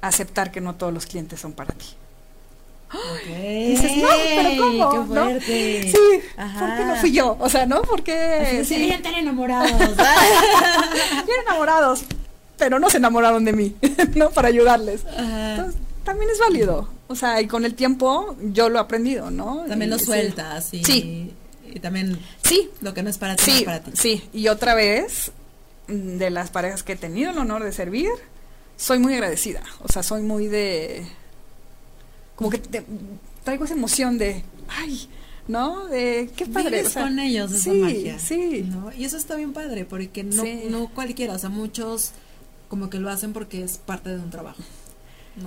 [0.00, 1.86] aceptar que no todos los clientes son para ti.
[2.94, 3.26] Ok.
[3.26, 5.08] dices, no, pero ¿cómo?
[5.08, 5.40] Qué ¿No?
[5.40, 6.58] Sí, Ajá.
[6.60, 7.36] ¿por qué no fui yo?
[7.40, 7.80] O sea, ¿no?
[7.82, 9.72] Porque sí, "Sí, están enamorados.
[11.26, 12.04] bien enamorados,
[12.58, 13.76] pero no se enamoraron de mí,
[14.14, 14.30] ¿no?
[14.30, 15.06] Para ayudarles.
[15.06, 15.50] Ajá.
[15.54, 16.88] Entonces, también es válido.
[17.08, 19.64] O sea, y con el tiempo yo lo he aprendido, ¿no?
[19.68, 20.04] También Y lo sí.
[20.06, 21.32] sueltas y, Sí.
[21.72, 23.90] y también Sí, lo que no es para ti no Sí, es para ti.
[23.94, 24.22] sí.
[24.32, 25.32] Y otra vez,
[25.88, 28.08] de las parejas que he tenido el honor de servir,
[28.76, 29.62] soy muy agradecida.
[29.82, 31.06] O sea, soy muy de...
[32.36, 32.84] Como que te-
[33.44, 34.42] traigo esa emoción de...
[34.68, 35.08] Ay,
[35.48, 35.86] ¿no?
[35.86, 36.30] De...
[36.34, 36.70] Qué padre.
[36.78, 38.18] Vives o sea, con ellos esa sí, magia.
[38.18, 38.90] Sí, ¿no?
[38.92, 40.64] Y eso está bien padre porque no, Sí.
[40.70, 42.12] no cualquiera, o sea, muchos
[42.68, 44.62] como que lo hacen porque es parte de un trabajo.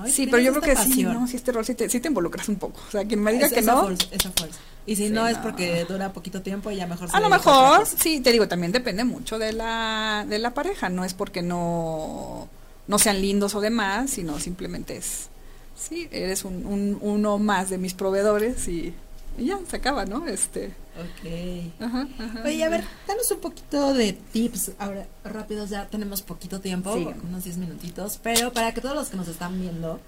[0.08, 1.04] Sí, pero yo creo que sí.
[1.04, 1.28] ¿no?
[1.28, 2.82] Sí, este rol sí te, sí te involucras un poco.
[2.88, 3.84] O sea, quien me diga Es- que esa no...
[3.84, 4.60] fuerza, esa fuerza.
[4.88, 7.30] Y si Sí, no, es porque dura poquito tiempo y ya mejor se A lo
[7.30, 10.90] mejor, sí, te digo, también depende mucho de la, de la pareja.
[10.90, 12.48] No es porque no,
[12.88, 15.30] no sean lindos o demás, sino simplemente es,
[15.76, 18.94] sí, eres un, un- uno más de mis proveedores y,
[19.40, 20.28] y ya, se acaba, ¿no?
[20.28, 21.74] Este, Ok.
[21.82, 22.42] ajá, ajá.
[22.46, 24.72] Oye, a ver, danos un poquito de tips.
[24.80, 27.08] Ahora, rápidos, ya tenemos poquito tiempo, Sí.
[27.28, 28.20] unos 10 minutitos.
[28.24, 30.00] Pero para que todos los que nos están viendo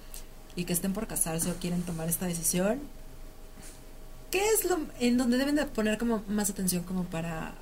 [0.56, 2.80] y que estén por casarse o quieren tomar esta decisión,
[4.30, 7.52] ¿qué es lo en donde deben de poner como más atención como para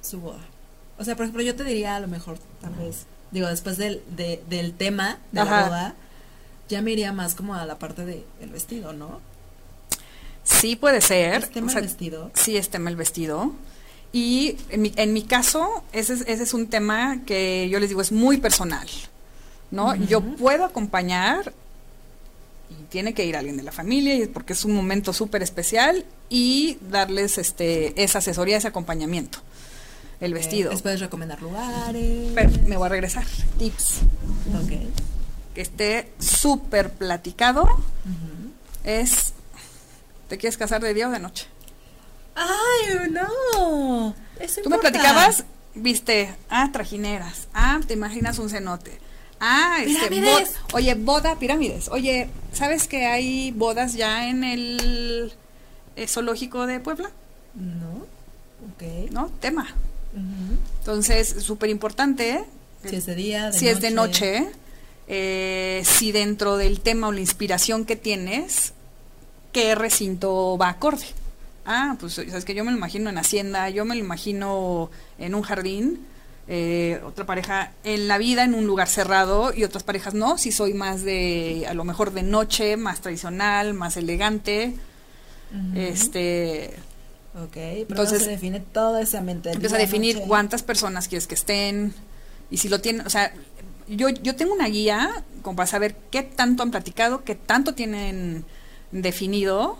[0.00, 0.40] su boda?
[0.98, 4.02] O sea, por ejemplo, yo te diría a lo mejor, tal vez, digo, después del,
[4.16, 5.60] de- del tema de Ajá.
[5.60, 5.94] la boda,
[6.68, 9.20] ya me iría más como a la parte de- del vestido, ¿no?
[10.46, 11.42] Sí puede ser.
[11.44, 12.30] ¿Es tema o sea, el vestido?
[12.34, 13.52] Sí, es tema el vestido.
[14.12, 17.88] Y en mi, en mi caso, ese es, ese es un tema que yo les
[17.90, 18.88] digo es muy personal.
[19.72, 19.94] ¿no?
[19.96, 21.52] Yo puedo acompañar
[22.70, 26.04] y tiene que ir alguien de la familia y- porque es un momento súper especial
[26.30, 29.38] y darles este esa asesoría, ese acompañamiento.
[30.20, 30.70] El vestido.
[30.70, 32.30] Les puedes recomendar lugares.
[32.34, 33.24] Pero me voy a regresar.
[33.58, 33.96] Tips.
[34.62, 34.72] Ok.
[35.54, 37.66] Que esté súper platicado
[38.84, 39.34] es
[40.28, 41.46] ¿te quieres casar de día o de noche?
[42.34, 44.14] Ay, no.
[44.38, 48.98] Eso Tú me platicabas, viste, ah, trajineras, ah, te imaginas un cenote.
[49.40, 50.22] Ah, este,
[50.72, 51.88] oye, boda, pirámides.
[51.88, 55.32] Oye, ¿sabes que hay bodas ya en el
[55.96, 57.10] eh, zoológico de Puebla?
[57.54, 58.06] No.
[58.72, 59.10] Ok.
[59.10, 59.30] ¿No?
[59.40, 59.68] Tema.
[60.80, 62.44] Entonces, súper importante.
[62.84, 64.46] Si es de día, de si es de noche,
[65.08, 68.72] eh, si dentro del tema o la inspiración que tienes,
[69.56, 71.06] qué recinto va acorde.
[71.64, 75.34] Ah, pues sabes que yo me lo imagino en Hacienda, yo me lo imagino en
[75.34, 76.06] un jardín,
[76.46, 80.52] eh, otra pareja en la vida en un lugar cerrado y otras parejas no, si
[80.52, 84.74] soy más de, a lo mejor de noche, más tradicional, más elegante.
[85.74, 86.74] Este.
[87.42, 89.52] Ok, pero entonces se define todo ese ambiente.
[89.52, 91.94] Empieza a definir cuántas personas quieres que estén
[92.50, 93.32] y si lo tienen, o sea,
[93.88, 98.44] yo, yo tengo una guía como para saber qué tanto han platicado, qué tanto tienen
[98.92, 99.78] definido.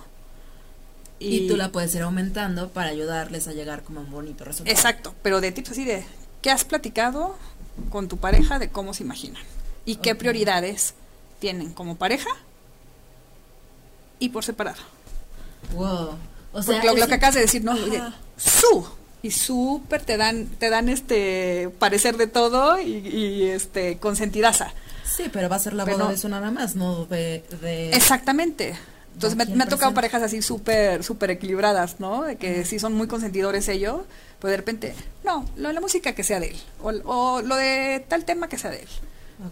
[1.19, 4.77] Y, tú la puedes ir aumentando para ayudarles a llegar como a un bonito resultado.
[4.77, 6.05] Exacto, pero de tips así de,
[6.43, 7.37] ¿qué has platicado
[7.89, 9.43] con tu pareja de cómo se imaginan?
[9.87, 10.95] ¿Y qué prioridades
[11.39, 12.29] tienen como pareja
[14.19, 14.83] y por separado?
[15.75, 16.19] Wow.
[16.53, 17.75] O sea, Porque lo, que acabas de decir, ¿no?
[18.37, 18.87] Su
[19.23, 24.73] y súper te dan te dan este parecer de todo y, este consentidaza.
[25.05, 27.43] Sí, pero va a ser la boda de eso nada más, no de,
[27.93, 28.77] Exactamente.
[29.17, 32.25] Entonces me, ha tocado parejas así súper súper equilibradas, ¿no?
[32.25, 34.03] De que sí son muy consentidores ellos,
[34.41, 34.95] pues de repente,
[35.25, 38.59] no, lo de la música que sea de él, o, lo de tal tema que
[38.59, 38.89] sea de él,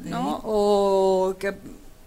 [0.02, 0.42] ¿no?
[0.44, 1.54] O que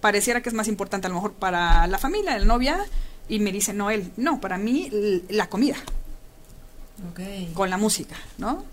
[0.02, 2.86] pareciera que es más importante a lo mejor para la familia, la novia,
[3.28, 4.92] y me dice, no, él, no, para mí
[5.30, 5.78] la comida
[7.56, 8.64] con la música, ¿no?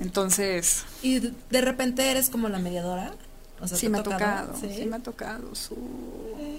[0.00, 0.84] Entonces...
[1.02, 3.12] ¿Y de repente eres como la mediadora?
[3.60, 4.84] O sea, sí, me ha tocado, ¿Sí?
[4.86, 5.76] me ha tocado, su...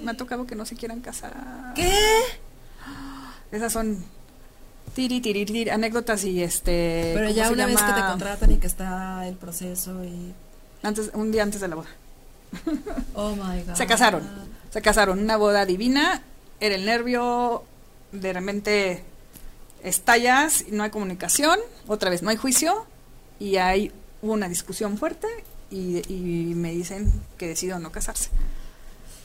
[0.04, 1.74] me ha tocado que no se quieran casar.
[1.76, 1.91] ¿Qué?
[3.52, 4.04] Esas son
[4.93, 7.12] tiri, tiri, tiri, anécdotas y este...
[7.14, 10.34] Pero ya una vez que te contratan y que está el proceso y...
[10.84, 11.89] Antes, un día antes de la boda.
[13.14, 13.76] Oh my God.
[13.76, 14.24] Se casaron,
[14.72, 16.22] se casaron, una boda divina,
[16.60, 17.64] era el nervio,
[18.12, 19.04] de repente
[19.84, 22.86] estallas, no hay comunicación, otra vez no hay juicio
[23.39, 23.91] y hay
[24.22, 25.28] una discusión fuerte
[25.76, 28.30] y, me dicen que decido no casarse.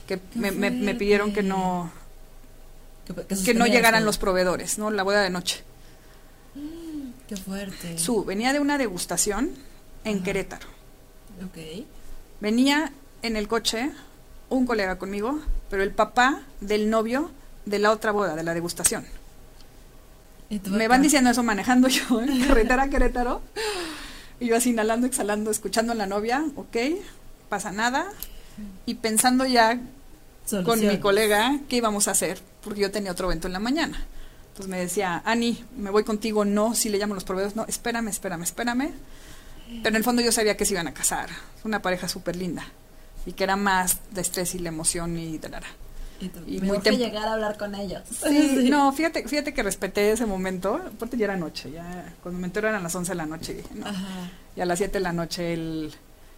[0.07, 0.51] Que me,
[0.95, 1.91] pidieron que no
[3.45, 4.91] que, no llegaran los proveedores, ¿no?
[4.91, 5.63] La boda de noche.
[7.27, 7.97] Qué fuerte.
[7.97, 9.51] Su, venía de una degustación
[10.03, 10.67] en Querétaro.
[11.45, 11.85] Ok.
[12.41, 12.91] Venía
[13.21, 13.91] en el coche
[14.49, 15.39] un colega conmigo,
[15.69, 17.31] pero el papá del novio
[17.65, 19.05] de la otra boda, de la degustación.
[20.65, 23.41] Me van diciendo eso manejando yo en carretera Querétaro.
[24.41, 26.75] Y yo así inhalando, exhalando, escuchando a la novia, ok,
[27.47, 28.11] pasa nada.
[28.87, 29.79] Y pensando ya
[30.65, 34.03] con mi colega qué íbamos a hacer, porque yo tenía otro evento en la mañana.
[34.47, 37.65] Entonces me decía, Ani, me voy contigo, no, si le llamo a los proveedores, no,
[37.67, 38.91] espérame, espérame, espérame.
[39.67, 41.29] Pero en el fondo yo sabía que se iban a casar,
[41.63, 42.65] una pareja súper linda,
[43.27, 45.61] y que era más de estrés y la emoción y de la
[46.47, 48.01] y, muy que llegar a hablar con ellos.
[48.11, 52.47] Sí, no, fíjate, fíjate que respeté ese momento, aparte ya era noche, ya cuando me
[52.47, 53.63] enteré eran las 11 de la noche,
[54.55, 55.93] y a las 7 de la noche el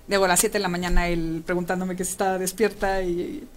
[0.08, 3.48] digo a las 7 de la mañana él preguntándome que si estaba despierta y,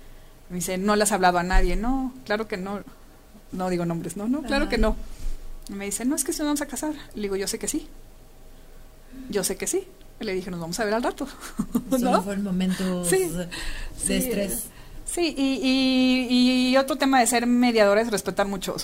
[0.48, 2.80] me dice, "No le has hablado a nadie." No, claro que no.
[3.52, 4.96] No digo nombres, no, no, claro que no.
[5.68, 7.58] Y me dice, "No, es que si nos vamos a casar." Le digo, "Yo sé
[7.58, 7.88] que sí."
[9.28, 9.86] Yo sé que sí.
[10.20, 11.26] le dije, "Nos vamos a ver al rato."
[11.98, 12.22] ¿No?
[12.22, 14.66] fue el momento de estrés.
[15.06, 16.26] Sí, y,
[16.70, 18.76] y, otro tema de ser mediador es respetar mucho,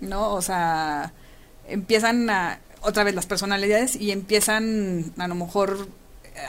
[0.00, 0.34] ¿no?
[0.34, 1.12] O sea,
[1.68, 5.88] empiezan a, otra vez las personalidades y empiezan a lo mejor,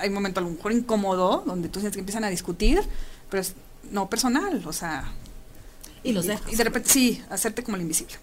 [0.02, 2.82] hay un momento a lo mejor incómodo, donde tú sientes que empiezan a discutir,
[3.30, 3.54] pero es
[3.92, 5.06] no personal, o sea...
[6.04, 6.52] Y los dejas.
[6.52, 8.16] Y de repente, sí, hacerte como el invisible.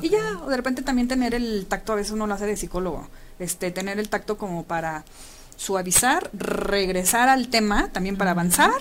[0.00, 2.56] Y ya, o de repente también tener el tacto, a veces uno lo hace de
[2.56, 5.04] psicólogo, este, tener el tacto como para
[5.56, 8.80] suavizar, regresar al tema, también para avanzar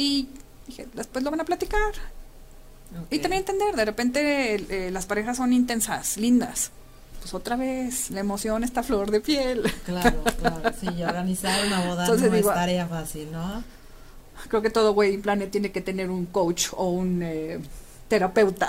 [0.00, 0.28] y
[0.66, 1.92] dije, después lo van a platicar.
[3.10, 6.70] Y también entender, de repente eh, las parejas son intensas, lindas.
[7.20, 9.70] Pues otra vez, la emoción está flor de piel.
[9.84, 10.62] Claro, claro.
[10.80, 13.62] Sí, organizar una boda no es tarea fácil, ¿no?
[14.48, 17.22] Creo que todo güey planet tiene que tener un coach o un...
[17.22, 17.60] Eh,
[18.10, 18.66] terapeuta.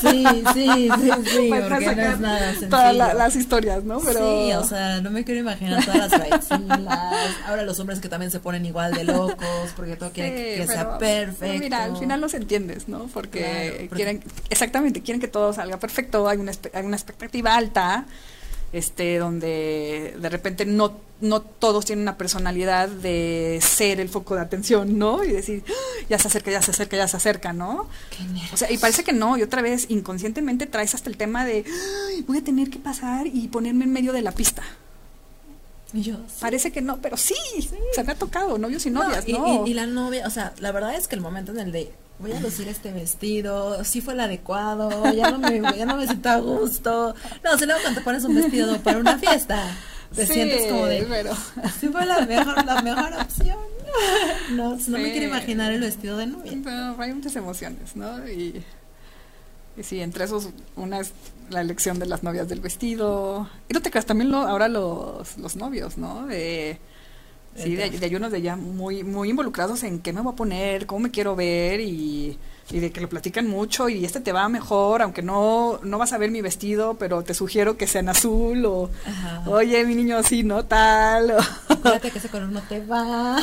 [0.00, 0.24] Sí,
[0.54, 2.70] sí, sí, sí, porque no es nada sencillo.
[2.70, 4.00] Todas las historias, ¿no?
[4.00, 4.18] Pero...
[4.18, 6.50] Sí, o sea, no me quiero imaginar todas las
[7.46, 10.96] Ahora los hombres que también se ponen igual de locos, porque todo quiere que sea
[10.96, 11.58] perfecto.
[11.60, 13.08] Mira, al final los entiendes, ¿no?
[13.12, 18.06] Porque, quieren, exactamente, quieren que todo salga perfecto, hay una, hay una expectativa alta
[18.72, 24.42] este, donde de repente no, no todos tienen una personalidad de ser el foco de
[24.42, 25.24] atención, ¿no?
[25.24, 27.88] Y decir, ah, ya se acerca, ya se acerca, ya se acerca, ¿no?
[28.52, 31.64] O sea, y parece que no, y otra vez inconscientemente traes hasta el tema de,
[32.26, 34.62] voy a tener que pasar y ponerme en medio de la pista.
[35.94, 37.34] Yo, Parece que no, pero sí,
[37.94, 39.66] se me ha tocado, novios y novias, ¿no?
[39.66, 42.32] y, la novia, o sea, la verdad es que el momento en el de voy
[42.32, 46.28] a lucir este vestido, sí fue el adecuado, ya no me, ya no me siento
[46.28, 47.14] a gusto.
[47.44, 49.76] No, se luego cuando te pones un vestido para una fiesta,
[50.14, 51.32] te sientes como de, pero...
[51.80, 53.58] sí fue la mejor, la mejor opción.
[54.52, 56.52] no, no me quiero imaginar el vestido de novia.
[56.98, 58.28] hay muchas emociones, ¿no?
[58.28, 58.64] Y,
[59.76, 61.12] y sí, entre esos, una es
[61.50, 63.48] la elección de las novias del vestido.
[63.68, 66.26] Y no te creas, también lo, ahora los, los novios, ¿no?
[66.26, 66.78] De,
[67.62, 70.86] sí, de, de, ayunos de ya muy, muy involucrados en qué me voy a poner,
[70.86, 72.38] cómo me quiero ver y
[72.70, 76.12] y de que lo platican mucho y este te va mejor, aunque no, no vas
[76.12, 78.90] a ver mi vestido, pero te sugiero que sea en azul o,
[79.46, 80.64] oye, mi niño así, ¿no?
[80.64, 81.34] Tal.
[81.68, 83.36] Acuérdate que ese color no te va.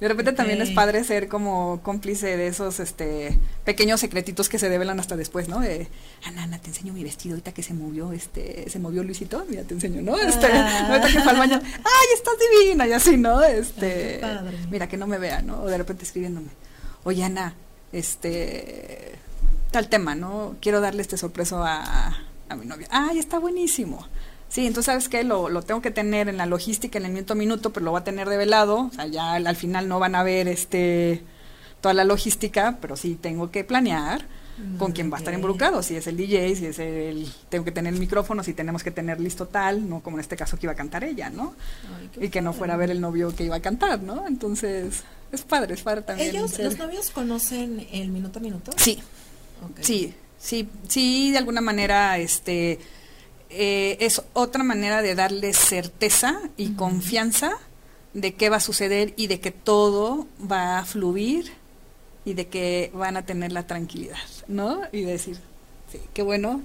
[0.00, 4.68] De repente también es padre ser como cómplice de esos este pequeños secretitos que se
[4.68, 5.60] develan hasta después, ¿no?
[5.60, 5.88] De,
[6.24, 9.62] Ana, Ana, te enseño mi vestido ahorita que se movió, este, se movió Luisito, mira,
[9.62, 10.18] te enseño, ¿no?
[10.18, 10.88] Este, ah.
[10.90, 13.42] ahorita que fue al baño, ay, estás divina, y así, ¿no?
[13.42, 14.20] Este,
[14.70, 15.62] mira, que no me vea, ¿no?
[15.62, 16.48] O de repente escribiéndome
[17.04, 17.54] oye Ana,
[17.92, 19.14] este,
[19.70, 20.56] tal tema, ¿no?
[20.60, 22.16] Quiero darle este sorpreso a,
[22.48, 22.88] a mi novia.
[22.90, 24.06] Ay, está buenísimo.
[24.54, 25.24] Sí, entonces, ¿sabes qué?
[25.24, 27.90] Lo, lo, tengo que tener en la logística en el minuto a minuto, pero lo
[27.90, 28.82] va a tener de velado.
[28.82, 31.24] O sea, ya al, final no van a ver este
[31.80, 34.24] toda la logística, pero sí tengo que planear
[34.78, 37.72] con quién va a estar involucrado, si es el DJ, si es el, tengo que
[37.72, 40.66] tener el micrófono, si tenemos que tener listo tal, no como en este caso que
[40.66, 41.54] iba a cantar ella, ¿no?
[42.20, 44.28] y que no fuera a ver el novio que iba a cantar, ¿no?
[44.28, 45.02] Entonces,
[45.32, 46.30] es padre, es padre también.
[46.30, 48.70] ¿Ellos, los novios conocen el minuto a minuto?
[48.76, 49.00] Sí,
[49.80, 52.78] sí, sí, sí, de alguna manera, este,
[53.56, 57.52] eh, es otra manera de darle certeza y confianza
[58.12, 61.52] de qué va a suceder y de que todo va a fluir
[62.24, 64.16] y de que van a tener la tranquilidad,
[64.48, 64.82] ¿no?
[64.92, 65.38] Y decir,
[65.90, 66.62] sí, qué bueno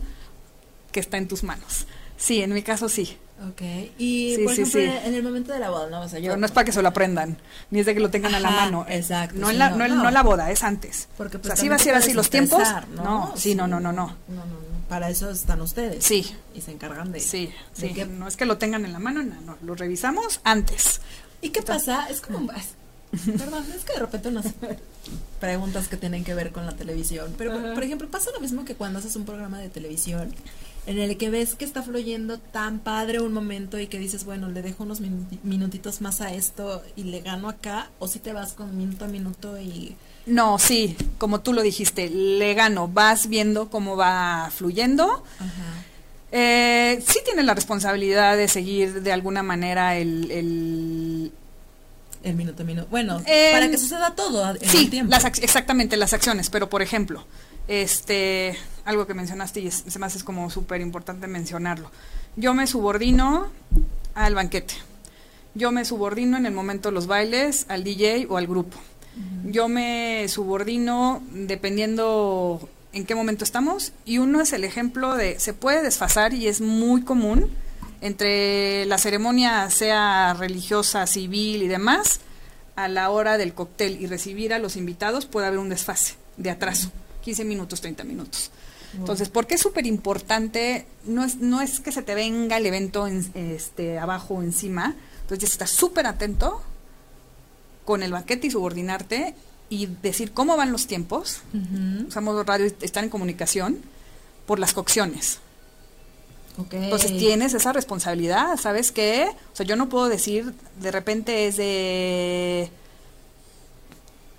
[0.92, 1.86] que está en tus manos.
[2.18, 3.18] Sí, en mi caso sí.
[3.48, 3.62] Ok.
[3.98, 6.02] Y por ejemplo, en el momento de la boda, ¿no?
[6.02, 6.36] O sea, yo...
[6.36, 7.38] no es para que se lo aprendan,
[7.72, 8.86] ni es de que lo tengan a la mano.
[8.90, 9.40] Exacto.
[9.40, 11.08] No, en la, no, no, la boda, es antes.
[11.18, 12.68] Porque pues, o sea, sí va a ser así los tiempos.
[12.96, 13.04] ¿no?
[13.04, 14.08] no sí, no, no, no, no.
[14.28, 16.04] No, no, Para eso están ustedes.
[16.04, 16.26] Sí.
[16.56, 17.20] Y se encargan de.
[17.20, 17.94] Sí, sí.
[17.94, 18.06] Que...
[18.06, 19.58] No es que lo tengan en la mano, no, no.
[19.62, 21.00] Lo revisamos antes.
[21.42, 22.10] ¿Y qué pasa?
[22.10, 22.48] Es como.
[23.38, 24.48] Perdón, es que de repente unas
[25.40, 27.34] preguntas que tienen que ver con la televisión.
[27.38, 30.34] Pero, por ejemplo, pasa lo mismo que cuando haces un programa de televisión
[30.86, 34.50] en el que ves que está fluyendo tan padre un momento y que dices, bueno,
[34.50, 35.02] le dejo unos
[35.44, 39.08] minutitos más a esto y le gano acá, o si te vas con minuto a
[39.08, 39.96] minuto y...
[40.30, 45.24] No, sí, como tú lo dijiste, le gano, vas viendo cómo va fluyendo.
[46.32, 51.32] Eh, sí tiene la responsabilidad de seguir de alguna manera el,
[52.24, 52.88] el minuto a minuto.
[52.92, 55.10] Bueno, para que suceda todo en sí, el tiempo.
[55.10, 56.50] Las, exactamente, las acciones.
[56.50, 57.26] Pero, por ejemplo,
[57.68, 61.92] este, algo que mencionaste y se me hace como súper importante mencionarlo.
[62.36, 63.48] Yo me subordino
[64.16, 64.74] al banquete.
[65.56, 68.78] Yo me subordino en el momento de los bailes al DJ o al grupo.
[69.46, 75.54] Yo me subordino dependiendo en qué momento estamos y uno es el ejemplo de se
[75.54, 77.50] puede desfasar y es muy común
[78.02, 82.22] entre la ceremonia sea religiosa, civil y demás,
[82.76, 86.50] a la hora del cóctel y recibir a los invitados puede haber un desfase de
[86.50, 86.92] atraso.
[87.22, 88.52] 15 minutos, 30 minutos.
[88.94, 90.88] Entonces, ¿por qué es súper importante?
[91.06, 94.96] No es, no es que se te venga el evento en, este, abajo o encima,
[95.22, 96.64] entonces estás súper atento
[97.90, 99.34] con el banquete y subordinarte
[99.68, 101.42] y decir cómo van los tiempos.
[102.08, 103.80] Usamos radio, estar en comunicación
[104.46, 105.40] por las cocciones.
[106.72, 109.32] Entonces tienes esa responsabilidad, ¿sabes qué?
[109.52, 112.70] O sea, yo no puedo decir, de repente es de,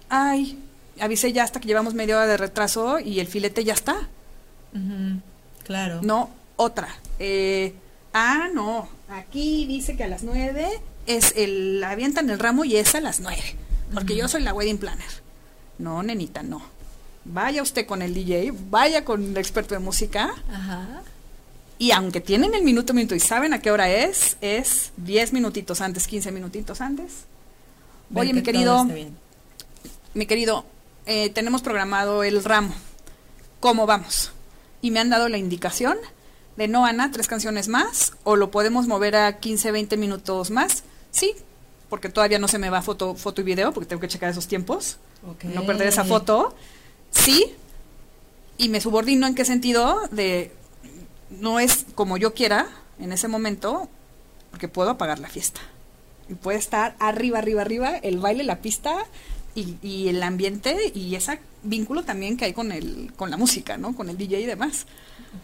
[0.09, 0.57] ay,
[1.01, 4.09] avisé ya hasta que llevamos media hora de retraso y el filete ya está.
[5.64, 5.98] Claro.
[6.03, 6.86] No, otra.
[7.18, 7.74] Eh,
[8.14, 10.68] ah, no, aquí dice que a las nueve
[11.07, 13.57] es el, avientan el ramo y es a las nueve,
[13.92, 15.11] porque yo soy la wedding planner.
[15.78, 16.62] No, nenita, no.
[17.24, 20.30] Vaya usted con el DJ, vaya con el experto de música.
[20.53, 21.03] Ajá.
[21.78, 25.80] Y aunque tienen el minuto, minuto y saben a qué hora es, es 10 minutitos
[25.80, 27.24] antes, 15 minutitos antes.
[28.14, 28.86] Oye, mi querido,
[30.12, 30.66] mi querido,
[31.07, 32.74] eh, tenemos programado el ramo.
[33.61, 34.32] ¿Cómo vamos?
[34.82, 35.96] Y me han dado la indicación
[36.57, 40.84] de no, Ana, tres canciones más, o lo podemos mover a 15, 20 minutos más.
[41.11, 41.34] Sí,
[41.88, 44.46] porque todavía no se me va foto, foto y video, porque tengo que checar esos
[44.46, 44.98] tiempos.
[45.42, 46.54] No perder esa foto.
[47.11, 47.52] Sí,
[48.56, 50.52] y me subordino en qué sentido de
[51.30, 53.88] no es como yo quiera en ese momento,
[54.50, 55.61] porque puedo apagar la fiesta.
[56.28, 59.06] Y puede estar arriba, arriba, arriba, el baile, la pista,
[59.54, 63.94] y, el ambiente y ese vínculo también que hay con el con la música, ¿no?
[63.94, 64.86] Con el DJ y demás.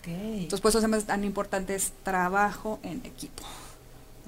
[0.05, 3.43] Entonces, pues eso es tan importante es trabajo en equipo.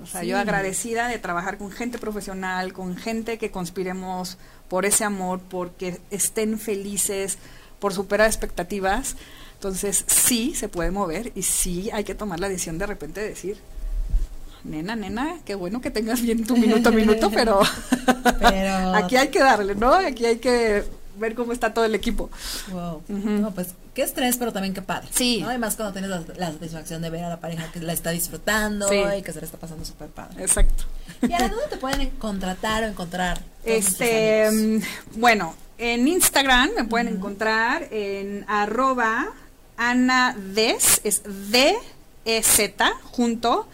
[0.02, 4.38] O sea, yo agradecida de trabajar con gente profesional, con gente que conspiremos
[4.68, 7.38] por ese amor, porque estén felices,
[7.80, 9.16] por superar expectativas.
[9.54, 13.30] Entonces, sí se puede mover y sí hay que tomar la decisión de repente de
[13.30, 13.58] decir,
[14.62, 17.60] nena, nena, qué bueno que tengas bien tu minuto a minuto, pero,
[18.40, 19.92] Pero- aquí hay que darle, ¿no?
[19.94, 20.84] Aquí hay que
[21.18, 22.30] ver cómo está todo el equipo.
[22.70, 23.02] Wow.
[23.08, 25.08] No, pues qué estrés, pero también qué padre.
[25.12, 25.40] Sí.
[25.42, 25.48] ¿no?
[25.48, 28.88] Además, cuando tienes la, la satisfacción de ver a la pareja que la está disfrutando
[28.88, 29.00] Sí.
[29.18, 30.42] y que se le está pasando súper padre.
[30.42, 30.84] Exacto.
[31.22, 33.40] ¿Y ahora dónde te pueden contratar o encontrar?
[33.64, 34.80] Este, mm,
[35.20, 39.28] bueno, en Instagram me pueden encontrar en arroba
[39.76, 43.68] anades, es D-E-Z, junto,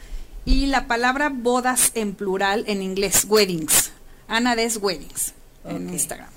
[0.45, 3.93] y la palabra bodas en plural en inglés, weddings,
[4.29, 5.33] anades weddings,
[5.65, 5.89] en.
[5.91, 6.29] Instagram.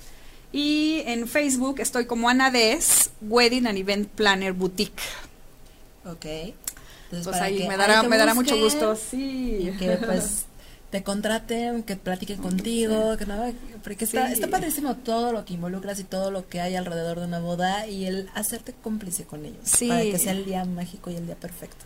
[0.52, 5.02] Y en Facebook estoy como Anades Wedding and Event Planner Boutique.
[6.06, 6.24] Ok.
[6.24, 8.96] Entonces, Pues ahí me dará, te me dará mucho gusto.
[8.96, 9.72] Sí.
[9.78, 10.44] Que pues
[10.90, 13.52] te contraten, que platiquen contigo, que no,
[13.84, 14.32] porque está, Sí.
[14.32, 17.86] está padrísimo todo lo que involucras y todo lo que hay alrededor de una boda
[17.86, 19.88] y el hacerte cómplice con ellos Sí.
[19.88, 21.84] para que sea el día mágico y el día perfecto.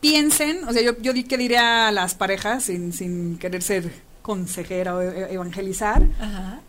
[0.00, 3.90] piensen, o sea, yo, yo di que diría a las parejas, sin, sin querer ser
[4.22, 6.60] consejera o e- evangelizar, Ajá.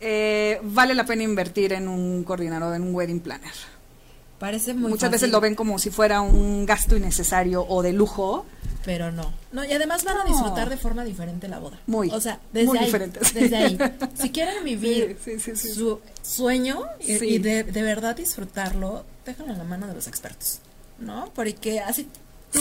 [0.00, 3.52] eh, vale la pena invertir en un coordinador, en un wedding planner.
[4.38, 8.46] Parece muy Muchas veces lo ven como si fuera un gasto innecesario o de lujo.
[8.86, 9.30] pero no.
[9.52, 11.78] No, y además van a disfrutar de forma diferente la boda.
[11.86, 12.90] Muy, O sea, desde muy ahí,
[13.34, 13.78] desde ahí.
[14.14, 15.74] Si quieren vivir Sí, sí, sí, sí.
[15.74, 20.60] su sueño y, de, de verdad disfrutarlo, déjalo en la mano de los expertos,
[20.98, 21.30] ¿no?
[21.34, 22.08] Porque así
[22.50, 22.60] tú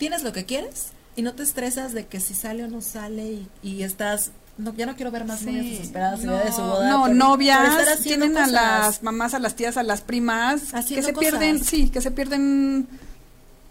[0.00, 0.86] tienes lo que quieres
[1.16, 4.72] y no te estresas de que si sale o no sale y, y estás no,
[4.74, 6.88] ya no quiero ver más novias desesperadas no, de su boda.
[6.88, 11.12] no, por- novias, tienen a las mamás, a las tías, a las primas, que se
[11.12, 12.88] pierden, sí, que se pierden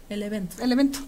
[0.08, 0.62] el evento.
[0.62, 1.00] el evento.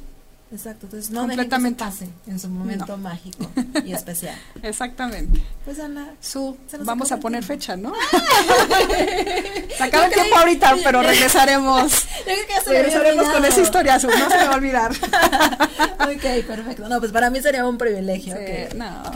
[0.51, 1.84] Exacto, entonces no Completamente.
[1.84, 2.96] dejen que se pase en su momento No.
[2.96, 3.51] mágico
[3.84, 4.34] y especial.
[4.62, 5.40] Exactamente.
[5.64, 7.92] Pues Ana, Su, vamos a poner fecha, ¿no?
[9.76, 11.92] Se acaba el tiempo ahorita, pero regresaremos.
[12.18, 14.44] yo creo que ya se me había Regresaremos con esa historia, Su, no se me
[14.46, 14.92] va a olvidar.
[14.92, 16.88] ok, perfecto.
[16.88, 19.11] No, pues para mí sería un privilegio Sí, que, no,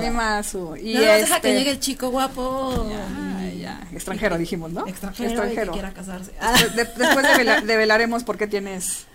[0.00, 0.76] que más, Su.
[0.76, 2.88] Y no, deja este- que llegue el chico guapo.
[2.88, 4.86] Ya, y- ya, extranjero dijimos, ¿no?
[4.86, 6.32] Extranjero, y que quiera casarse.
[6.40, 9.06] Después, de- después devela- develaremos por qué tienes,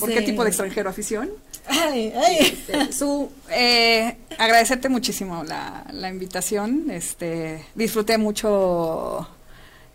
[0.00, 1.30] por qué tipo de extranjero afición.
[1.68, 2.90] Ay, ay.
[2.92, 6.90] Su, eh, agradecerte muchísimo la, la invitación.
[6.90, 9.28] Este, disfruté mucho.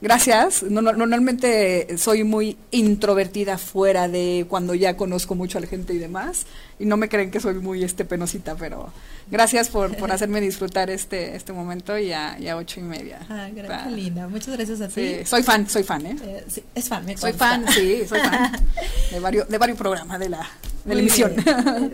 [0.01, 0.63] Gracias.
[0.63, 5.93] No- no- normalmente soy muy introvertida fuera de cuando ya conozco mucho a la gente
[5.93, 6.45] y demás.
[6.81, 8.91] Y no me creen que soy muy este penosita, pero
[9.29, 13.19] gracias por, por hacerme disfrutar este, este momento y a, y a ocho y media.
[13.29, 14.27] Ah, gra- Pa- qué linda.
[14.27, 14.93] Muchas gracias a ti.
[14.95, 16.15] Sí, soy fan, soy fan, ¿eh?
[16.23, 18.51] Eh, sí, es fan, me Soy fan, sí, soy fan
[19.11, 20.49] de varios, de varios programas de la,
[20.85, 21.33] de la emisión.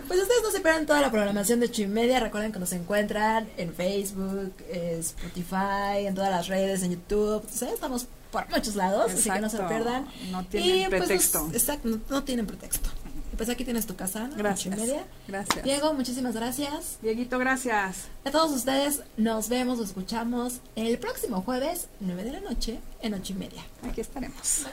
[0.08, 2.20] Pues ustedes no se pierdan toda la programación de ocho y media.
[2.22, 7.44] Recuerden que nos encuentran en Facebook, eh, Spotify, en todas las redes, en YouTube.
[7.50, 10.06] Sea, estamos por muchos lados, así que no se pierdan.
[10.32, 11.44] No tienen Y, pues, pretexto.
[11.44, 12.90] nos- exacto, no, no tienen pretexto.
[13.38, 14.78] Pues aquí tienes tu casa, ocho y Gracias.
[14.78, 15.06] media.
[15.28, 15.64] Gracias.
[15.64, 16.98] Diego, muchísimas gracias.
[17.02, 18.08] Dieguito, gracias.
[18.26, 23.14] A todos ustedes nos vemos, nos escuchamos el próximo jueves, 9 de la noche, en
[23.14, 23.64] ocho y media.
[23.88, 24.66] Aquí estaremos.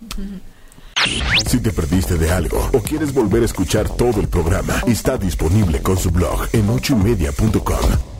[0.00, 0.40] Bye bye.
[1.46, 5.80] Si te perdiste de algo o quieres volver a escuchar todo el programa, está disponible
[5.82, 8.19] con su blog en ochoymedia.com.